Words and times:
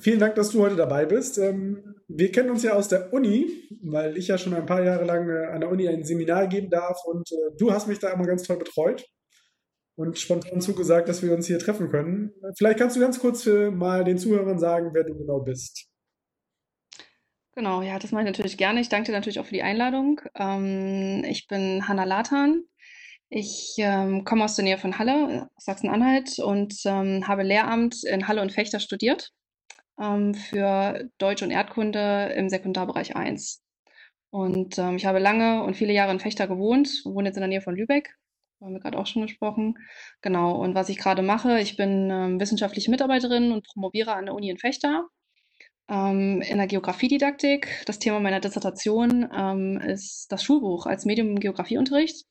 Vielen 0.00 0.18
Dank, 0.18 0.34
dass 0.34 0.48
du 0.48 0.62
heute 0.62 0.76
dabei 0.76 1.04
bist. 1.04 1.36
Ähm, 1.36 1.94
wir 2.08 2.32
kennen 2.32 2.48
uns 2.48 2.62
ja 2.62 2.72
aus 2.72 2.88
der 2.88 3.12
Uni, 3.12 3.68
weil 3.82 4.16
ich 4.16 4.28
ja 4.28 4.38
schon 4.38 4.54
ein 4.54 4.64
paar 4.64 4.82
Jahre 4.82 5.04
lang 5.04 5.28
äh, 5.28 5.52
an 5.52 5.60
der 5.60 5.70
Uni 5.70 5.86
ein 5.88 6.04
Seminar 6.04 6.46
geben 6.46 6.70
darf 6.70 7.04
und 7.04 7.30
äh, 7.30 7.56
du 7.58 7.70
hast 7.70 7.86
mich 7.86 7.98
da 7.98 8.08
immer 8.08 8.26
ganz 8.26 8.44
toll 8.44 8.56
betreut 8.56 9.04
und 9.96 10.18
spontan 10.18 10.62
zugesagt, 10.62 11.10
dass 11.10 11.22
wir 11.22 11.34
uns 11.34 11.46
hier 11.46 11.58
treffen 11.58 11.90
können. 11.90 12.32
Vielleicht 12.56 12.78
kannst 12.78 12.96
du 12.96 13.00
ganz 13.00 13.20
kurz 13.20 13.44
mal 13.44 14.02
den 14.02 14.16
Zuhörern 14.16 14.58
sagen, 14.58 14.90
wer 14.94 15.04
du 15.04 15.14
genau 15.14 15.40
bist. 15.40 15.86
Genau, 17.54 17.82
ja, 17.82 17.98
das 17.98 18.10
mache 18.10 18.22
ich 18.22 18.30
natürlich 18.30 18.56
gerne. 18.56 18.80
Ich 18.80 18.88
danke 18.88 19.06
dir 19.06 19.12
natürlich 19.12 19.38
auch 19.38 19.44
für 19.44 19.54
die 19.54 19.62
Einladung. 19.62 20.22
Ähm, 20.34 21.24
ich 21.28 21.46
bin 21.46 21.86
Hanna 21.86 22.04
Lathan. 22.04 22.62
Ich 23.28 23.74
ähm, 23.76 24.24
komme 24.24 24.44
aus 24.44 24.56
der 24.56 24.64
Nähe 24.64 24.78
von 24.78 24.98
Halle, 24.98 25.50
Sachsen-Anhalt 25.58 26.38
und 26.38 26.72
habe 26.84 27.42
Lehramt 27.42 28.02
in 28.04 28.26
Halle 28.26 28.40
und 28.40 28.50
Fechter 28.50 28.80
studiert 28.80 29.30
ähm, 30.00 30.34
für 30.34 31.08
Deutsch 31.18 31.42
und 31.42 31.50
Erdkunde 31.50 32.32
im 32.36 32.48
Sekundarbereich 32.48 33.16
1. 33.16 33.62
Und 34.30 34.78
ähm, 34.78 34.96
ich 34.96 35.06
habe 35.06 35.18
lange 35.18 35.64
und 35.64 35.76
viele 35.76 35.92
Jahre 35.92 36.12
in 36.12 36.20
Fechter 36.20 36.46
gewohnt, 36.46 37.02
wohne 37.04 37.28
jetzt 37.28 37.36
in 37.36 37.42
der 37.42 37.48
Nähe 37.48 37.60
von 37.60 37.74
Lübeck, 37.76 38.14
haben 38.60 38.72
wir 38.72 38.80
gerade 38.80 38.98
auch 38.98 39.06
schon 39.06 39.22
gesprochen. 39.22 39.74
Genau, 40.22 40.56
und 40.56 40.74
was 40.74 40.88
ich 40.88 40.98
gerade 40.98 41.22
mache, 41.22 41.60
ich 41.60 41.76
bin 41.76 42.10
ähm, 42.10 42.40
wissenschaftliche 42.40 42.90
Mitarbeiterin 42.90 43.52
und 43.52 43.66
promoviere 43.66 44.14
an 44.14 44.26
der 44.26 44.34
Uni 44.34 44.50
in 44.50 44.58
Fechter 44.58 45.08
ähm, 45.90 46.40
in 46.42 46.58
der 46.58 46.68
Geografiedidaktik. 46.68 47.82
Das 47.86 47.98
Thema 47.98 48.20
meiner 48.20 48.40
Dissertation 48.40 49.28
ähm, 49.36 49.78
ist 49.78 50.28
das 50.30 50.42
Schulbuch 50.44 50.86
als 50.86 51.04
Medium 51.04 51.30
im 51.30 51.40
Geografieunterricht. 51.40 52.24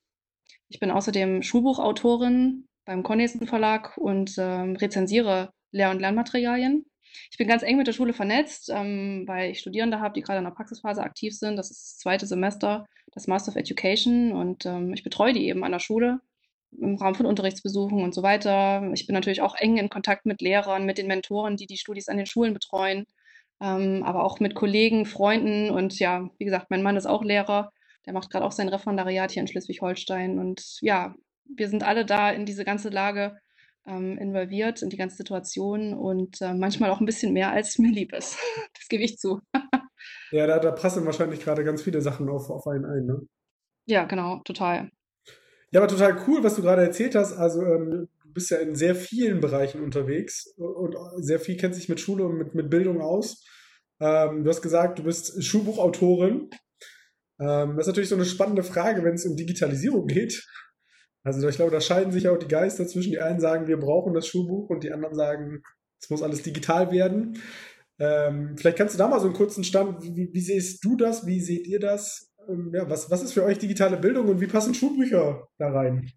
Ich 0.68 0.80
bin 0.80 0.90
außerdem 0.90 1.42
Schulbuchautorin 1.42 2.66
beim 2.86 3.02
Cornelsen 3.02 3.46
Verlag 3.46 3.96
und 3.98 4.34
ähm, 4.38 4.76
rezensiere 4.76 5.52
Lehr- 5.72 5.90
und 5.90 6.00
Lernmaterialien. 6.00 6.86
Ich 7.30 7.38
bin 7.38 7.48
ganz 7.48 7.62
eng 7.62 7.76
mit 7.76 7.86
der 7.86 7.92
Schule 7.92 8.12
vernetzt, 8.12 8.70
ähm, 8.70 9.24
weil 9.26 9.50
ich 9.50 9.60
Studierende 9.60 10.00
habe, 10.00 10.14
die 10.14 10.22
gerade 10.22 10.38
in 10.38 10.44
der 10.44 10.52
Praxisphase 10.52 11.02
aktiv 11.02 11.36
sind. 11.36 11.56
Das 11.56 11.70
ist 11.70 11.80
das 11.80 11.98
zweite 11.98 12.26
Semester, 12.26 12.86
das 13.12 13.26
Master 13.26 13.50
of 13.50 13.56
Education 13.56 14.32
und 14.32 14.66
ähm, 14.66 14.92
ich 14.92 15.02
betreue 15.02 15.32
die 15.32 15.46
eben 15.46 15.64
an 15.64 15.72
der 15.72 15.78
Schule 15.80 16.20
im 16.78 16.96
Rahmen 16.96 17.16
von 17.16 17.26
Unterrichtsbesuchen 17.26 18.02
und 18.02 18.14
so 18.14 18.22
weiter. 18.22 18.90
Ich 18.94 19.06
bin 19.06 19.14
natürlich 19.14 19.42
auch 19.42 19.56
eng 19.56 19.76
in 19.76 19.88
Kontakt 19.88 20.26
mit 20.26 20.40
Lehrern, 20.40 20.86
mit 20.86 20.98
den 20.98 21.08
Mentoren, 21.08 21.56
die 21.56 21.66
die 21.66 21.78
Studis 21.78 22.08
an 22.08 22.16
den 22.16 22.26
Schulen 22.26 22.54
betreuen, 22.54 23.06
ähm, 23.60 24.02
aber 24.04 24.24
auch 24.24 24.40
mit 24.40 24.54
Kollegen, 24.54 25.06
Freunden 25.06 25.70
und 25.70 25.98
ja, 25.98 26.30
wie 26.38 26.44
gesagt, 26.44 26.70
mein 26.70 26.82
Mann 26.82 26.96
ist 26.96 27.06
auch 27.06 27.24
Lehrer. 27.24 27.72
Der 28.06 28.12
macht 28.12 28.30
gerade 28.30 28.44
auch 28.46 28.52
sein 28.52 28.68
Referendariat 28.68 29.32
hier 29.32 29.42
in 29.42 29.48
Schleswig-Holstein 29.48 30.38
und 30.38 30.78
ja, 30.80 31.14
wir 31.44 31.68
sind 31.68 31.82
alle 31.82 32.04
da 32.06 32.30
in 32.30 32.46
diese 32.46 32.64
ganze 32.64 32.88
Lage 32.88 33.36
ähm, 33.86 34.18
involviert 34.18 34.82
in 34.82 34.90
die 34.90 34.96
ganze 34.96 35.16
Situation 35.16 35.94
und 35.94 36.40
äh, 36.40 36.54
manchmal 36.54 36.90
auch 36.90 37.00
ein 37.00 37.06
bisschen 37.06 37.32
mehr, 37.32 37.52
als 37.52 37.78
mir 37.78 37.92
lieb 37.92 38.12
ist. 38.12 38.36
Das 38.74 38.88
gebe 38.88 39.04
ich 39.04 39.18
zu. 39.18 39.40
ja, 40.32 40.46
da, 40.46 40.58
da 40.58 40.72
passen 40.72 41.04
wahrscheinlich 41.04 41.40
gerade 41.40 41.64
ganz 41.64 41.82
viele 41.82 42.00
Sachen 42.00 42.28
auf, 42.28 42.50
auf 42.50 42.66
einen 42.66 42.84
ein, 42.84 43.06
ne? 43.06 43.20
Ja, 43.86 44.04
genau, 44.04 44.40
total. 44.44 44.90
Ja, 45.72 45.80
aber 45.80 45.88
total 45.88 46.18
cool, 46.26 46.42
was 46.42 46.56
du 46.56 46.62
gerade 46.62 46.82
erzählt 46.82 47.14
hast. 47.14 47.32
Also 47.32 47.62
ähm, 47.62 48.08
du 48.30 48.32
bist 48.32 48.50
ja 48.50 48.58
in 48.58 48.74
sehr 48.74 48.94
vielen 48.94 49.40
Bereichen 49.40 49.82
unterwegs 49.82 50.54
und 50.56 50.96
sehr 51.16 51.40
viel 51.40 51.56
kennt 51.56 51.74
sich 51.74 51.88
mit 51.88 52.00
Schule 52.00 52.24
und 52.24 52.38
mit, 52.38 52.54
mit 52.54 52.70
Bildung 52.70 53.00
aus. 53.00 53.44
Ähm, 54.00 54.44
du 54.44 54.50
hast 54.50 54.62
gesagt, 54.62 54.98
du 54.98 55.04
bist 55.04 55.42
Schulbuchautorin. 55.44 56.50
Ähm, 57.38 57.76
das 57.76 57.80
ist 57.80 57.86
natürlich 57.88 58.08
so 58.08 58.16
eine 58.16 58.24
spannende 58.24 58.62
Frage, 58.62 59.04
wenn 59.04 59.14
es 59.14 59.26
um 59.26 59.36
Digitalisierung 59.36 60.06
geht. 60.06 60.46
Also 61.22 61.46
ich 61.48 61.56
glaube, 61.56 61.70
da 61.70 61.80
scheiden 61.80 62.12
sich 62.12 62.28
auch 62.28 62.38
die 62.38 62.48
Geister 62.48 62.86
zwischen. 62.86 63.12
Die 63.12 63.20
einen 63.20 63.40
sagen, 63.40 63.66
wir 63.66 63.78
brauchen 63.78 64.14
das 64.14 64.26
Schulbuch 64.26 64.70
und 64.70 64.84
die 64.84 64.92
anderen 64.92 65.14
sagen, 65.14 65.62
es 66.00 66.08
muss 66.08 66.22
alles 66.22 66.42
digital 66.42 66.90
werden. 66.90 67.38
Ähm, 67.98 68.56
vielleicht 68.56 68.78
kannst 68.78 68.94
du 68.94 68.98
da 68.98 69.08
mal 69.08 69.20
so 69.20 69.26
einen 69.26 69.36
kurzen 69.36 69.62
Stand, 69.62 70.02
wie, 70.02 70.30
wie 70.32 70.40
siehst 70.40 70.82
du 70.84 70.96
das, 70.96 71.26
wie 71.26 71.40
seht 71.40 71.66
ihr 71.66 71.78
das? 71.78 72.32
Ähm, 72.48 72.72
ja, 72.74 72.88
was, 72.88 73.10
was 73.10 73.22
ist 73.22 73.34
für 73.34 73.44
euch 73.44 73.58
digitale 73.58 73.98
Bildung 73.98 74.28
und 74.28 74.40
wie 74.40 74.46
passen 74.46 74.74
Schulbücher 74.74 75.46
da 75.58 75.70
rein? 75.70 76.10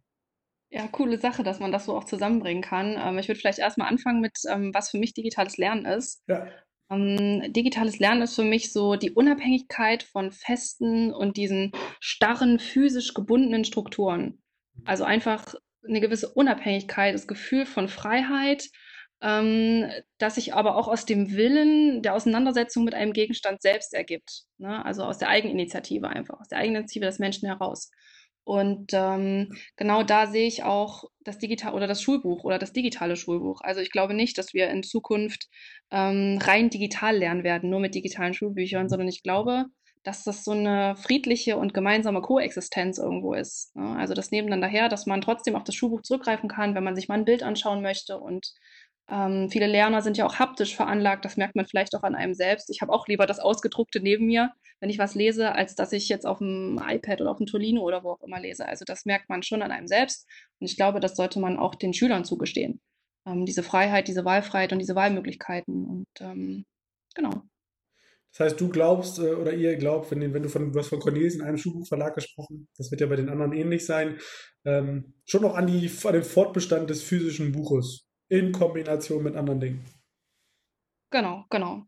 Ja, 0.70 0.88
coole 0.88 1.18
Sache, 1.18 1.44
dass 1.44 1.60
man 1.60 1.72
das 1.72 1.86
so 1.86 1.96
auch 1.96 2.06
zusammenbringen 2.06 2.64
kann. 2.64 2.98
Ähm, 2.98 3.20
ich 3.20 3.28
würde 3.28 3.40
vielleicht 3.40 3.60
erstmal 3.60 3.90
anfangen 3.90 4.22
mit, 4.22 4.38
ähm, 4.50 4.72
was 4.74 4.90
für 4.90 4.98
mich 4.98 5.14
digitales 5.14 5.58
Lernen 5.58 5.86
ist. 5.86 6.24
Ja. 6.28 6.48
Ähm, 6.90 7.52
digitales 7.52 8.00
Lernen 8.00 8.22
ist 8.22 8.36
für 8.36 8.44
mich 8.44 8.72
so 8.72 8.96
die 8.96 9.12
Unabhängigkeit 9.12 10.04
von 10.04 10.32
festen 10.32 11.14
und 11.14 11.36
diesen 11.38 11.74
starren, 12.00 12.60
physisch 12.60 13.14
gebundenen 13.14 13.66
Strukturen. 13.66 14.42
Also 14.86 15.04
einfach 15.04 15.56
eine 15.88 16.02
gewisse 16.02 16.30
Unabhängigkeit, 16.30 17.14
das 17.14 17.28
Gefühl 17.28 17.66
von 17.66 17.88
Freiheit, 17.88 18.70
ähm, 19.22 19.90
das 20.18 20.36
sich 20.36 20.54
aber 20.54 20.76
auch 20.76 20.88
aus 20.88 21.06
dem 21.06 21.32
Willen 21.32 22.02
der 22.02 22.14
Auseinandersetzung 22.14 22.84
mit 22.84 22.94
einem 22.94 23.14
Gegenstand 23.14 23.62
selbst 23.62 23.94
ergibt. 23.94 24.44
Ne? 24.58 24.84
Also 24.86 25.04
aus 25.04 25.18
der 25.18 25.30
Eigeninitiative 25.30 26.10
einfach, 26.10 26.40
aus 26.40 26.50
der 26.50 26.60
Eigeninitiative 26.60 27.06
des 27.06 27.20
Menschen 27.20 27.48
heraus. 27.48 27.90
Und 28.46 28.92
ähm, 28.94 29.54
genau 29.78 30.04
da 30.04 30.28
sehe 30.28 30.48
ich 30.48 30.64
auch 30.64 31.06
das 31.22 31.38
Digital 31.38 31.74
oder 31.74 31.88
das 31.88 32.02
Schulbuch 32.02 32.44
oder 32.44 32.60
das 32.60 32.74
digitale 32.74 33.16
Schulbuch. 33.16 33.62
Also 33.62 33.80
ich 33.80 33.92
glaube 33.92 34.14
nicht, 34.14 34.38
dass 34.38 34.54
wir 34.54 34.70
in 34.70 34.84
Zukunft 34.84 35.48
ähm, 35.92 36.38
rein 36.42 36.70
digital 36.70 37.16
lernen 37.16 37.46
werden, 37.46 37.70
nur 37.70 37.80
mit 37.80 37.96
digitalen 37.96 38.34
Schulbüchern, 38.34 38.90
sondern 38.90 39.08
ich 39.08 39.24
glaube, 39.24 39.68
dass 40.04 40.24
das 40.24 40.44
so 40.44 40.52
eine 40.52 40.96
friedliche 40.98 41.58
und 41.58 41.74
gemeinsame 41.74 42.22
Koexistenz 42.22 42.98
irgendwo 42.98 43.34
ist. 43.34 43.76
Ne? 43.76 43.96
Also 43.98 44.14
das 44.14 44.32
Nebeneinander 44.32 44.68
her, 44.68 44.90
dass 44.90 45.06
man 45.06 45.22
trotzdem 45.22 45.56
auf 45.56 45.64
das 45.64 45.76
Schulbuch 45.76 46.02
zurückgreifen 46.02 46.50
kann, 46.50 46.76
wenn 46.76 46.84
man 46.84 46.96
sich 46.96 47.08
mal 47.08 47.16
ein 47.16 47.26
Bild 47.26 47.42
anschauen 47.42 47.82
möchte. 47.82 48.20
Und 48.20 48.54
ähm, 49.10 49.50
viele 49.50 49.68
Lerner 49.68 50.02
sind 50.02 50.18
ja 50.18 50.26
auch 50.26 50.40
haptisch 50.40 50.76
veranlagt, 50.76 51.24
das 51.26 51.38
merkt 51.38 51.56
man 51.56 51.66
vielleicht 51.66 51.96
auch 51.96 52.04
an 52.04 52.16
einem 52.16 52.34
selbst. 52.34 52.70
Ich 52.70 52.82
habe 52.82 52.92
auch 52.92 53.08
lieber 53.08 53.26
das 53.26 53.40
Ausgedruckte 53.40 54.02
neben 54.02 54.26
mir, 54.26 54.52
wenn 54.82 54.90
ich 54.90 55.00
was 55.00 55.16
lese, 55.16 55.54
als 55.54 55.76
dass 55.76 55.94
ich 55.94 56.10
jetzt 56.10 56.26
auf 56.26 56.40
dem 56.40 56.82
iPad 56.86 57.22
oder 57.22 57.32
auf 57.32 57.38
dem 57.38 57.46
Tolino 57.46 57.82
oder 57.82 58.04
wo 58.04 58.12
auch 58.12 58.24
immer 58.24 58.40
lese. 58.40 58.68
Also 58.68 58.84
das 58.86 59.06
merkt 59.06 59.30
man 59.30 59.44
schon 59.44 59.62
an 59.62 59.72
einem 59.72 59.88
selbst. 59.88 60.28
Und 60.60 60.68
ich 60.68 60.76
glaube, 60.76 61.00
das 61.00 61.16
sollte 61.16 61.40
man 61.40 61.58
auch 61.58 61.76
den 61.76 61.94
Schülern 61.94 62.26
zugestehen. 62.26 62.82
Ähm, 63.26 63.46
diese 63.46 63.64
Freiheit, 63.64 64.10
diese 64.10 64.26
Wahlfreiheit 64.26 64.74
und 64.74 64.80
diese 64.80 64.96
Wahlmöglichkeiten. 64.96 65.86
Und 65.86 66.08
ähm, 66.20 66.66
genau. 67.16 67.44
Das 68.36 68.48
heißt, 68.48 68.62
du 68.62 68.70
glaubst 68.70 69.20
äh, 69.20 69.34
oder 69.34 69.54
ihr 69.54 69.76
glaubt, 69.78 70.10
wenn, 70.12 70.34
wenn 70.34 70.44
du 70.44 70.50
von, 70.50 70.72
du 70.72 70.80
hast 70.80 70.88
von 70.88 71.00
Cornelis 71.00 71.36
in 71.36 71.42
einem 71.42 71.58
Schulbuchverlag 71.58 72.16
gesprochen, 72.16 72.68
das 72.78 72.90
wird 72.90 73.02
ja 73.02 73.08
bei 73.08 73.16
den 73.16 73.30
anderen 73.30 73.54
ähnlich 73.54 73.86
sein, 73.86 74.20
ähm, 74.66 75.14
schon 75.26 75.44
noch 75.44 75.56
an, 75.56 75.68
die, 75.68 75.92
an 76.04 76.14
den 76.14 76.24
Fortbestand 76.24 76.90
des 76.90 77.04
physischen 77.04 77.52
Buches 77.52 78.08
in 78.30 78.52
Kombination 78.52 79.24
mit 79.24 79.36
anderen 79.36 79.60
Dingen. 79.60 79.86
Genau, 81.12 81.46
genau. 81.50 81.84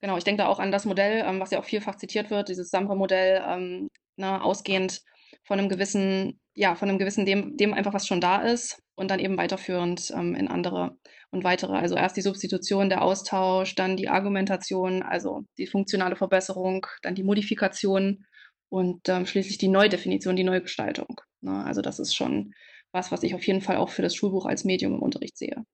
Genau, 0.00 0.18
ich 0.18 0.24
denke 0.24 0.42
da 0.42 0.48
auch 0.48 0.58
an 0.58 0.70
das 0.70 0.84
Modell, 0.84 1.24
ähm, 1.26 1.40
was 1.40 1.50
ja 1.50 1.58
auch 1.58 1.64
vielfach 1.64 1.96
zitiert 1.96 2.30
wird, 2.30 2.50
dieses 2.50 2.68
Samra-Modell, 2.68 3.42
ähm, 3.46 3.88
ne, 4.16 4.42
ausgehend 4.42 5.00
von 5.44 5.58
einem 5.58 5.70
gewissen, 5.70 6.38
ja, 6.54 6.74
von 6.74 6.90
einem 6.90 6.98
gewissen, 6.98 7.24
dem, 7.24 7.56
dem 7.56 7.72
einfach 7.72 7.94
was 7.94 8.06
schon 8.06 8.20
da 8.20 8.42
ist 8.42 8.82
und 8.96 9.10
dann 9.10 9.20
eben 9.20 9.36
weiterführend 9.36 10.10
ähm, 10.16 10.34
in 10.34 10.48
andere 10.48 10.96
und 11.30 11.44
weitere. 11.44 11.74
Also 11.74 11.94
erst 11.94 12.16
die 12.16 12.22
Substitution, 12.22 12.88
der 12.88 13.02
Austausch, 13.02 13.74
dann 13.74 13.96
die 13.96 14.08
Argumentation, 14.08 15.02
also 15.02 15.44
die 15.58 15.66
funktionale 15.66 16.16
Verbesserung, 16.16 16.86
dann 17.02 17.14
die 17.14 17.22
Modifikation 17.22 18.24
und 18.68 19.08
ähm, 19.08 19.26
schließlich 19.26 19.58
die 19.58 19.68
Neudefinition, 19.68 20.34
die 20.34 20.44
Neugestaltung. 20.44 21.20
Ne? 21.42 21.64
Also 21.64 21.82
das 21.82 21.98
ist 21.98 22.14
schon 22.14 22.52
was, 22.92 23.12
was 23.12 23.22
ich 23.22 23.34
auf 23.34 23.46
jeden 23.46 23.60
Fall 23.60 23.76
auch 23.76 23.90
für 23.90 24.02
das 24.02 24.14
Schulbuch 24.14 24.46
als 24.46 24.64
Medium 24.64 24.94
im 24.94 25.02
Unterricht 25.02 25.36
sehe. 25.36 25.64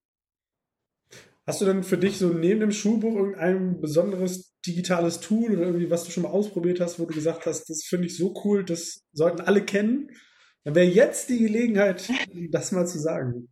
Hast 1.46 1.60
du 1.60 1.64
denn 1.64 1.82
für 1.82 1.98
dich 1.98 2.18
so 2.18 2.28
neben 2.28 2.60
dem 2.60 2.72
Schulbuch 2.72 3.16
irgendein 3.16 3.80
besonderes 3.80 4.54
digitales 4.64 5.20
Tool 5.20 5.52
oder 5.52 5.66
irgendwie, 5.66 5.90
was 5.90 6.04
du 6.04 6.10
schon 6.10 6.22
mal 6.22 6.30
ausprobiert 6.30 6.80
hast, 6.80 7.00
wo 7.00 7.04
du 7.04 7.14
gesagt 7.14 7.46
hast, 7.46 7.68
das 7.68 7.82
finde 7.84 8.06
ich 8.06 8.16
so 8.16 8.32
cool, 8.44 8.64
das 8.64 9.02
sollten 9.12 9.40
alle 9.40 9.64
kennen? 9.64 10.10
Dann 10.64 10.74
wäre 10.74 10.86
jetzt 10.86 11.28
die 11.28 11.38
Gelegenheit, 11.38 12.08
das 12.50 12.72
mal 12.72 12.86
zu 12.86 12.98
sagen. 12.98 13.48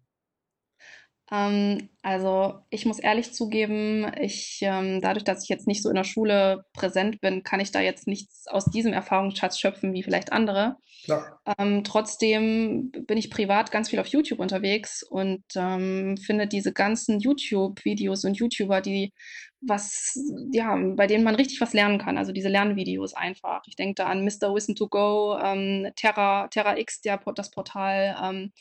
Ähm, 1.33 1.89
also 2.03 2.59
ich 2.71 2.87
muss 2.87 2.99
ehrlich 2.99 3.33
zugeben, 3.33 4.11
ich, 4.21 4.59
ähm, 4.63 5.01
dadurch, 5.01 5.25
dass 5.25 5.45
ich 5.45 5.49
jetzt 5.49 5.69
nicht 5.69 5.83
so 5.83 5.89
in 5.89 5.95
der 5.95 6.05
Schule 6.05 6.65
präsent 6.73 7.21
bin, 7.21 7.43
kann 7.45 7.61
ich 7.61 7.71
da 7.71 7.81
jetzt 7.81 8.09
nichts 8.09 8.47
aus 8.49 8.65
diesem 8.65 8.93
Erfahrungsschatz 8.93 9.59
schöpfen 9.59 9.93
wie 9.93 10.03
vielleicht 10.03 10.33
andere. 10.33 10.77
Klar. 11.05 11.41
Ähm, 11.59 11.85
trotzdem 11.85 12.91
bin 13.07 13.17
ich 13.17 13.31
privat 13.31 13.71
ganz 13.71 13.91
viel 13.91 14.01
auf 14.01 14.09
YouTube 14.09 14.41
unterwegs 14.41 15.03
und 15.03 15.45
ähm, 15.55 16.17
finde 16.17 16.49
diese 16.49 16.73
ganzen 16.73 17.21
YouTube-Videos 17.21 18.25
und 18.25 18.37
YouTuber, 18.37 18.81
die 18.81 19.13
was, 19.61 20.19
ja, 20.53 20.77
bei 20.97 21.07
denen 21.07 21.25
man 21.25 21.35
richtig 21.35 21.61
was 21.61 21.73
lernen 21.73 21.99
kann. 21.99 22.17
Also 22.19 22.33
diese 22.33 22.49
Lernvideos 22.49 23.15
einfach. 23.15 23.63
Ich 23.67 23.77
denke 23.77 23.95
da 23.95 24.07
an 24.07 24.25
Mr. 24.25 24.55
Wissen 24.55 24.75
to 24.75 24.89
Go, 24.89 25.39
ähm, 25.43 25.89
Terra, 25.97 26.49
Terra 26.49 26.79
X, 26.79 27.01
der, 27.03 27.21
das 27.35 27.51
Portal, 27.51 28.17
ähm, 28.23 28.53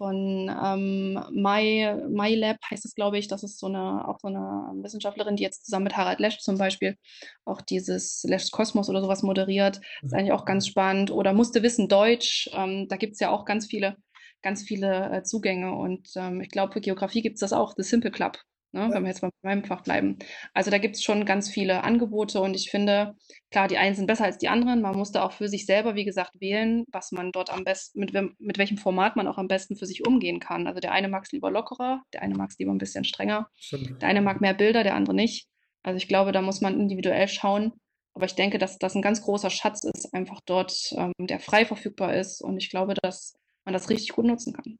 von 0.00 0.50
ähm, 0.64 1.22
My, 1.30 1.94
MyLab 2.08 2.56
heißt 2.70 2.86
es, 2.86 2.94
glaube 2.94 3.18
ich. 3.18 3.28
Das 3.28 3.42
ist 3.42 3.58
so 3.58 3.66
eine, 3.66 4.08
auch 4.08 4.18
so 4.18 4.28
eine 4.28 4.72
Wissenschaftlerin, 4.82 5.36
die 5.36 5.42
jetzt 5.42 5.66
zusammen 5.66 5.84
mit 5.84 5.96
Harald 5.98 6.20
Lesch 6.20 6.38
zum 6.38 6.56
Beispiel 6.56 6.96
auch 7.44 7.60
dieses 7.60 8.24
Lesch's 8.26 8.50
Kosmos 8.50 8.88
oder 8.88 9.02
sowas 9.02 9.22
moderiert. 9.22 9.82
ist 10.02 10.14
eigentlich 10.14 10.32
auch 10.32 10.46
ganz 10.46 10.66
spannend. 10.66 11.10
Oder 11.10 11.34
musste 11.34 11.62
wissen 11.62 11.86
Deutsch. 11.86 12.48
Ähm, 12.54 12.88
da 12.88 12.96
gibt 12.96 13.12
es 13.12 13.20
ja 13.20 13.28
auch 13.28 13.44
ganz 13.44 13.66
viele, 13.66 13.98
ganz 14.40 14.62
viele 14.62 15.10
äh, 15.10 15.22
Zugänge. 15.22 15.74
Und 15.74 16.08
ähm, 16.16 16.40
ich 16.40 16.48
glaube, 16.48 16.72
für 16.72 16.80
Geografie 16.80 17.20
gibt 17.20 17.34
es 17.34 17.40
das 17.40 17.52
auch, 17.52 17.74
The 17.76 17.82
Simple 17.82 18.10
Club 18.10 18.38
ne, 18.72 18.88
wenn 18.92 19.02
wir 19.02 19.08
jetzt 19.08 19.20
bei 19.20 19.30
meinem 19.42 19.64
Fach 19.64 19.82
bleiben. 19.82 20.18
Also 20.54 20.70
da 20.70 20.78
gibt 20.78 20.96
es 20.96 21.02
schon 21.02 21.24
ganz 21.24 21.48
viele 21.48 21.82
Angebote 21.84 22.40
und 22.40 22.54
ich 22.54 22.70
finde, 22.70 23.16
klar, 23.50 23.68
die 23.68 23.78
einen 23.78 23.94
sind 23.94 24.06
besser 24.06 24.24
als 24.24 24.38
die 24.38 24.48
anderen. 24.48 24.80
Man 24.82 24.96
muss 24.96 25.12
da 25.12 25.24
auch 25.24 25.32
für 25.32 25.48
sich 25.48 25.66
selber, 25.66 25.94
wie 25.94 26.04
gesagt, 26.04 26.40
wählen, 26.40 26.84
was 26.92 27.12
man 27.12 27.32
dort 27.32 27.50
am 27.52 27.64
besten, 27.64 28.00
mit, 28.00 28.12
mit 28.12 28.58
welchem 28.58 28.78
Format 28.78 29.16
man 29.16 29.26
auch 29.26 29.38
am 29.38 29.48
besten 29.48 29.76
für 29.76 29.86
sich 29.86 30.06
umgehen 30.06 30.40
kann. 30.40 30.66
Also 30.66 30.80
der 30.80 30.92
eine 30.92 31.08
mag 31.08 31.24
es 31.24 31.32
lieber 31.32 31.50
lockerer, 31.50 32.02
der 32.12 32.22
eine 32.22 32.34
mag 32.34 32.50
es 32.50 32.58
lieber 32.58 32.72
ein 32.72 32.78
bisschen 32.78 33.04
strenger, 33.04 33.48
Stimmt. 33.56 34.00
der 34.02 34.08
eine 34.08 34.22
mag 34.22 34.40
mehr 34.40 34.54
Bilder, 34.54 34.82
der 34.82 34.94
andere 34.94 35.14
nicht. 35.14 35.48
Also 35.82 35.96
ich 35.96 36.08
glaube, 36.08 36.32
da 36.32 36.42
muss 36.42 36.60
man 36.60 36.78
individuell 36.78 37.28
schauen. 37.28 37.72
Aber 38.12 38.26
ich 38.26 38.34
denke, 38.34 38.58
dass 38.58 38.78
das 38.78 38.94
ein 38.96 39.02
ganz 39.02 39.22
großer 39.22 39.50
Schatz 39.50 39.84
ist, 39.84 40.12
einfach 40.12 40.40
dort, 40.44 40.92
ähm, 40.96 41.12
der 41.18 41.38
frei 41.38 41.64
verfügbar 41.64 42.14
ist. 42.16 42.42
Und 42.42 42.58
ich 42.58 42.68
glaube, 42.68 42.94
dass 42.94 43.34
man 43.64 43.72
das 43.72 43.88
richtig 43.88 44.10
gut 44.10 44.26
nutzen 44.26 44.52
kann. 44.52 44.78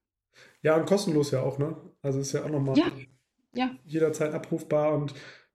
Ja, 0.63 0.77
und 0.77 0.87
kostenlos 0.87 1.31
ja 1.31 1.43
auch, 1.43 1.59
ne? 1.59 1.77
Also 2.03 2.21
ist 2.21 2.33
ja 2.33 2.45
auch 2.45 2.49
nochmal 2.49 2.77
Ja, 2.77 2.91
ja, 3.55 3.77
jederzeit 3.85 4.33
abrufbar 4.33 4.95
und 4.95 5.15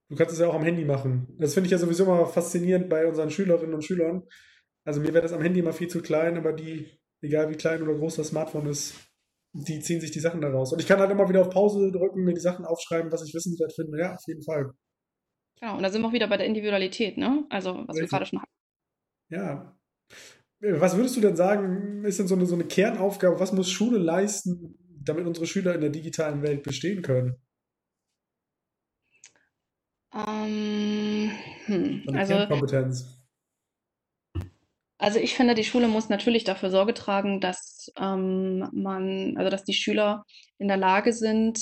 du 0.10 0.16
kannst 0.16 0.34
es 0.34 0.40
ja 0.40 0.48
auch 0.48 0.56
am 0.56 0.64
Handy 0.64 0.86
machen. 0.86 1.28
Das 1.40 1.54
finde 1.54 1.68
ich 1.68 1.72
ja 1.72 1.78
sowieso 1.78 2.04
immer 2.04 2.26
faszinierend 2.26 2.90
bei 2.90 3.08
unseren 3.08 3.32
Schülerinnen 3.32 3.74
und 3.74 3.84
Schülern. 3.84 4.24
Also 4.86 5.02
mir 5.02 5.14
wäre 5.14 5.24
das 5.24 5.34
am 5.34 5.42
Handy 5.42 5.60
immer 5.60 5.74
viel 5.74 5.88
zu 5.88 6.02
klein, 6.02 6.38
aber 6.38 6.54
die, 6.54 6.88
egal 7.22 7.50
wie 7.50 7.56
klein 7.56 7.82
oder 7.82 7.96
groß 7.96 8.18
das 8.18 8.28
Smartphone 8.28 8.68
ist, 8.68 8.96
die 9.54 9.80
ziehen 9.80 10.02
sich 10.02 10.12
die 10.12 10.20
Sachen 10.20 10.42
da 10.42 10.50
raus. 10.50 10.74
Und 10.74 10.80
ich 10.80 10.88
kann 10.88 11.00
halt 11.00 11.12
immer 11.12 11.28
wieder 11.30 11.42
auf 11.42 11.50
Pause 11.50 11.92
drücken, 11.92 12.24
mir 12.24 12.34
die 12.34 12.42
Sachen 12.42 12.66
aufschreiben, 12.66 13.12
was 13.12 13.26
ich 13.26 13.34
wissenswert 13.34 13.74
finde. 13.74 14.00
Ja, 14.00 14.14
auf 14.14 14.24
jeden 14.28 14.44
Fall. 14.44 14.72
genau. 15.60 15.78
Und 15.78 15.84
da 15.84 15.90
sind 15.90 16.02
wir 16.02 16.10
auch 16.10 16.14
wieder 16.14 16.28
bei 16.28 16.38
der 16.38 16.46
Individualität, 16.46 17.18
ne? 17.18 17.46
Also, 17.50 17.74
was 17.88 17.96
wir 17.96 18.04
Richtig. 18.04 18.10
gerade 18.10 18.26
schon 18.26 18.42
hatten. 18.42 18.52
Ja. 19.30 19.78
Was 20.60 20.96
würdest 20.96 21.16
du 21.16 21.22
denn 21.22 21.36
sagen, 21.36 22.04
ist 22.04 22.20
denn 22.20 22.28
so 22.28 22.36
eine, 22.36 22.46
so 22.46 22.56
eine 22.56 22.66
Kernaufgabe? 22.66 23.40
Was 23.40 23.54
muss 23.54 23.70
Schule 23.70 23.98
leisten, 23.98 24.78
damit 25.02 25.26
unsere 25.26 25.46
Schüler 25.46 25.74
in 25.74 25.82
der 25.82 25.90
digitalen 25.90 26.42
Welt 26.42 26.64
bestehen 26.64 27.02
können? 27.02 27.36
Ähm, 30.16 31.32
hm, 31.66 32.04
also, 32.14 32.34
Kernkompetenz. 32.34 33.20
also 34.98 35.20
ich 35.20 35.36
finde, 35.36 35.56
die 35.56 35.66
Schule 35.66 35.90
muss 35.90 36.08
natürlich 36.08 36.46
dafür 36.46 36.70
Sorge 36.70 36.94
tragen, 36.94 37.42
dass 37.42 37.92
ähm, 38.00 38.70
man, 38.72 39.36
also 39.38 39.50
dass 39.50 39.66
die 39.66 39.74
Schüler 39.74 40.24
in 40.58 40.70
der 40.70 40.78
Lage 40.78 41.12
sind, 41.12 41.60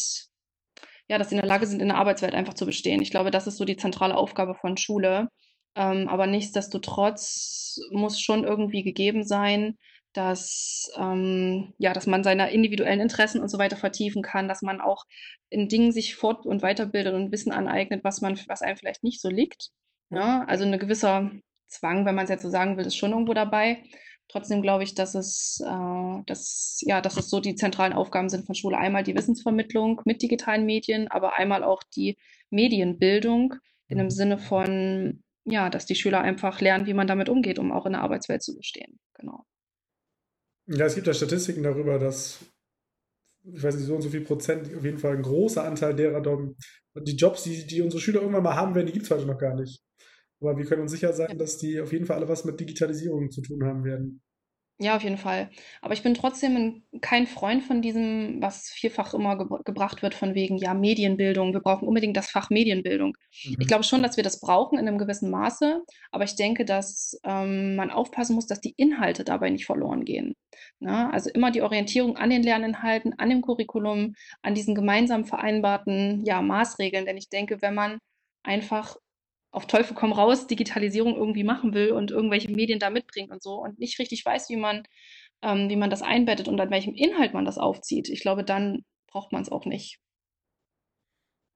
ja, 1.09 1.17
dass 1.17 1.29
sie 1.29 1.35
in 1.35 1.41
der 1.41 1.50
Lage 1.50 1.65
sind, 1.65 1.81
in 1.81 1.88
der 1.88 1.97
Arbeitswelt 1.97 2.35
einfach 2.35 2.53
zu 2.53 2.65
bestehen. 2.65 3.01
Ich 3.01 3.11
glaube, 3.11 3.31
das 3.31 3.47
ist 3.47 3.57
so 3.57 3.65
die 3.65 3.77
zentrale 3.77 4.15
Aufgabe 4.15 4.55
von 4.55 4.77
Schule. 4.77 5.29
Ähm, 5.75 6.07
aber 6.07 6.27
nichtsdestotrotz 6.27 7.79
muss 7.91 8.21
schon 8.21 8.44
irgendwie 8.44 8.83
gegeben 8.83 9.23
sein, 9.23 9.79
dass, 10.13 10.92
ähm, 10.98 11.74
ja, 11.77 11.94
dass 11.94 12.07
man 12.07 12.24
seine 12.24 12.51
individuellen 12.51 13.01
Interessen 13.01 13.42
und 13.42 13.50
so 13.50 13.57
weiter 13.57 13.77
vertiefen 13.77 14.21
kann, 14.21 14.48
dass 14.48 14.62
man 14.62 14.81
auch 14.81 15.06
in 15.50 15.68
Dingen 15.69 15.92
sich 15.92 16.15
fort- 16.15 16.45
und 16.45 16.62
weiterbildet 16.62 17.13
und 17.13 17.31
Wissen 17.31 17.51
aneignet, 17.51 18.04
was 18.04 18.21
man, 18.21 18.39
was 18.48 18.62
einem 18.62 18.77
vielleicht 18.77 19.04
nicht 19.04 19.21
so 19.21 19.30
liegt. 19.30 19.69
Ja, 20.10 20.44
also 20.45 20.65
ein 20.65 20.77
gewisser 20.80 21.31
Zwang, 21.68 22.06
wenn 22.06 22.15
man 22.15 22.25
es 22.25 22.30
jetzt 22.30 22.44
so 22.44 22.50
sagen 22.50 22.77
will, 22.77 22.86
ist 22.86 22.95
schon 22.98 23.12
irgendwo 23.12 23.33
dabei. 23.33 23.83
Trotzdem 24.30 24.62
glaube 24.62 24.83
ich, 24.83 24.95
dass 24.95 25.15
es, 25.15 25.60
äh, 25.65 26.24
dass, 26.25 26.80
ja, 26.86 27.01
dass 27.01 27.18
es 27.18 27.30
so 27.30 27.39
die 27.39 27.56
zentralen 27.56 27.94
Aufgaben 27.94 28.30
sind 28.30 28.45
von 28.45 28.56
Schule. 28.56 28.77
Einmal 28.77 29.04
die 29.04 29.15
Wissensvermittlung 29.15 30.01
mit 30.06 30.21
digitalen 30.21 30.65
Medien, 30.65 31.07
aber 31.10 31.38
einmal 31.38 31.63
auch 31.63 31.83
die 31.95 32.18
Medienbildung 32.50 33.56
in 33.89 33.98
dem 33.98 34.07
Mhm. 34.07 34.12
Sinne 34.12 34.38
von, 34.38 35.24
ja, 35.45 35.69
dass 35.69 35.86
die 35.86 35.95
Schüler 35.95 36.21
einfach 36.21 36.62
lernen, 36.62 36.86
wie 36.86 36.94
man 36.94 37.07
damit 37.07 37.30
umgeht, 37.30 37.60
um 37.60 37.71
auch 37.71 37.86
in 37.86 37.94
der 37.94 38.01
Arbeitswelt 38.01 38.44
zu 38.44 38.56
bestehen. 38.56 39.00
Genau. 39.15 39.45
Ja, 40.68 40.86
es 40.86 40.95
gibt 40.95 41.07
ja 41.07 41.13
Statistiken 41.13 41.63
darüber, 41.63 42.00
dass, 42.00 42.39
ich 43.44 43.62
weiß 43.62 43.75
nicht, 43.75 43.86
so 43.86 43.95
und 43.95 44.01
so 44.01 44.10
viel 44.10 44.21
Prozent, 44.21 44.74
auf 44.75 44.83
jeden 44.86 44.98
Fall 44.98 45.15
ein 45.18 45.21
großer 45.21 45.63
Anteil 45.63 45.95
derer, 45.95 46.21
die 46.95 47.15
Jobs, 47.15 47.44
die, 47.44 47.65
die 47.68 47.81
unsere 47.81 48.01
Schüler 48.01 48.21
irgendwann 48.21 48.44
mal 48.44 48.56
haben 48.56 48.75
werden, 48.75 48.88
die 48.88 48.94
gibt 48.94 49.06
es 49.06 49.12
heute 49.12 49.25
noch 49.25 49.38
gar 49.38 49.56
nicht. 49.56 49.81
Aber 50.39 50.57
wir 50.57 50.65
können 50.65 50.81
uns 50.81 50.92
sicher 50.92 51.13
sein, 51.13 51.38
dass 51.38 51.57
die 51.57 51.80
auf 51.81 51.92
jeden 51.92 52.06
Fall 52.06 52.18
alle 52.18 52.30
was 52.30 52.45
mit 52.45 52.60
Digitalisierung 52.60 53.31
zu 53.31 53.42
tun 53.42 53.63
haben 53.65 53.83
werden. 53.83 54.21
Ja, 54.79 54.95
auf 54.95 55.03
jeden 55.03 55.17
Fall. 55.17 55.49
Aber 55.81 55.93
ich 55.93 56.01
bin 56.03 56.15
trotzdem 56.15 56.55
ein, 56.57 56.99
kein 56.99 57.27
Freund 57.27 57.63
von 57.63 57.81
diesem, 57.81 58.41
was 58.41 58.69
vielfach 58.69 59.13
immer 59.13 59.37
ge 59.37 59.45
gebracht 59.63 60.01
wird, 60.01 60.15
von 60.15 60.33
wegen, 60.33 60.57
ja, 60.57 60.73
Medienbildung. 60.73 61.53
Wir 61.53 61.61
brauchen 61.61 61.87
unbedingt 61.87 62.17
das 62.17 62.29
Fach 62.31 62.49
Medienbildung. 62.49 63.15
Ich 63.59 63.67
Mhm. 63.67 63.67
glaube 63.67 63.83
schon, 63.83 64.01
dass 64.03 64.17
wir 64.17 64.23
das 64.23 64.39
brauchen 64.39 64.79
in 64.79 64.87
einem 64.87 64.97
gewissen 64.97 65.29
Maße, 65.29 65.83
aber 66.11 66.23
ich 66.23 66.35
denke, 66.35 66.65
dass 66.65 67.17
ähm, 67.23 67.75
man 67.75 67.91
aufpassen 67.91 68.33
muss, 68.35 68.47
dass 68.47 68.61
die 68.61 68.73
Inhalte 68.75 69.23
dabei 69.23 69.51
nicht 69.51 69.65
verloren 69.65 70.05
gehen. 70.05 70.33
Ne? 70.79 71.11
Also 71.13 71.29
immer 71.29 71.51
die 71.51 71.61
Orientierung 71.61 72.17
an 72.17 72.31
den 72.31 72.43
Lerninhalten, 72.43 73.13
an 73.19 73.29
dem 73.29 73.41
Curriculum, 73.41 74.15
an 74.41 74.55
diesen 74.55 74.74
gemeinsam 74.75 75.24
vereinbarten 75.25 76.25
ja, 76.25 76.41
Maßregeln. 76.41 77.05
Denn 77.05 77.17
ich 77.17 77.29
denke, 77.29 77.62
wenn 77.62 77.75
man 77.75 78.00
einfach 78.43 78.98
auf 79.53 79.67
Teufel 79.67 79.95
komm 79.95 80.13
raus 80.13 80.48
Digitalisierung 80.48 81.15
irgendwie 81.17 81.43
machen 81.45 81.74
will 81.75 81.91
und 81.93 82.12
irgendwelche 82.12 82.51
Medien 82.51 82.79
da 82.79 82.89
mitbringt 82.91 83.31
und 83.31 83.43
so 83.43 83.55
und 83.62 83.79
nicht 83.79 84.00
richtig 84.00 84.25
weiß, 84.25 84.50
wie 84.50 84.57
man, 84.57 84.83
ähm, 85.43 85.69
wie 85.69 85.77
man 85.77 85.89
das 85.91 86.01
einbettet 86.03 86.48
und 86.50 86.60
an 86.62 86.72
welchem 86.72 86.95
Inhalt 86.95 87.33
man 87.33 87.45
das 87.45 87.57
aufzieht, 87.60 88.10
ich 88.10 88.22
glaube, 88.22 88.43
dann 88.43 88.83
braucht 89.07 89.31
man 89.33 89.41
es 89.43 89.51
auch 89.51 89.65
nicht. 89.65 90.00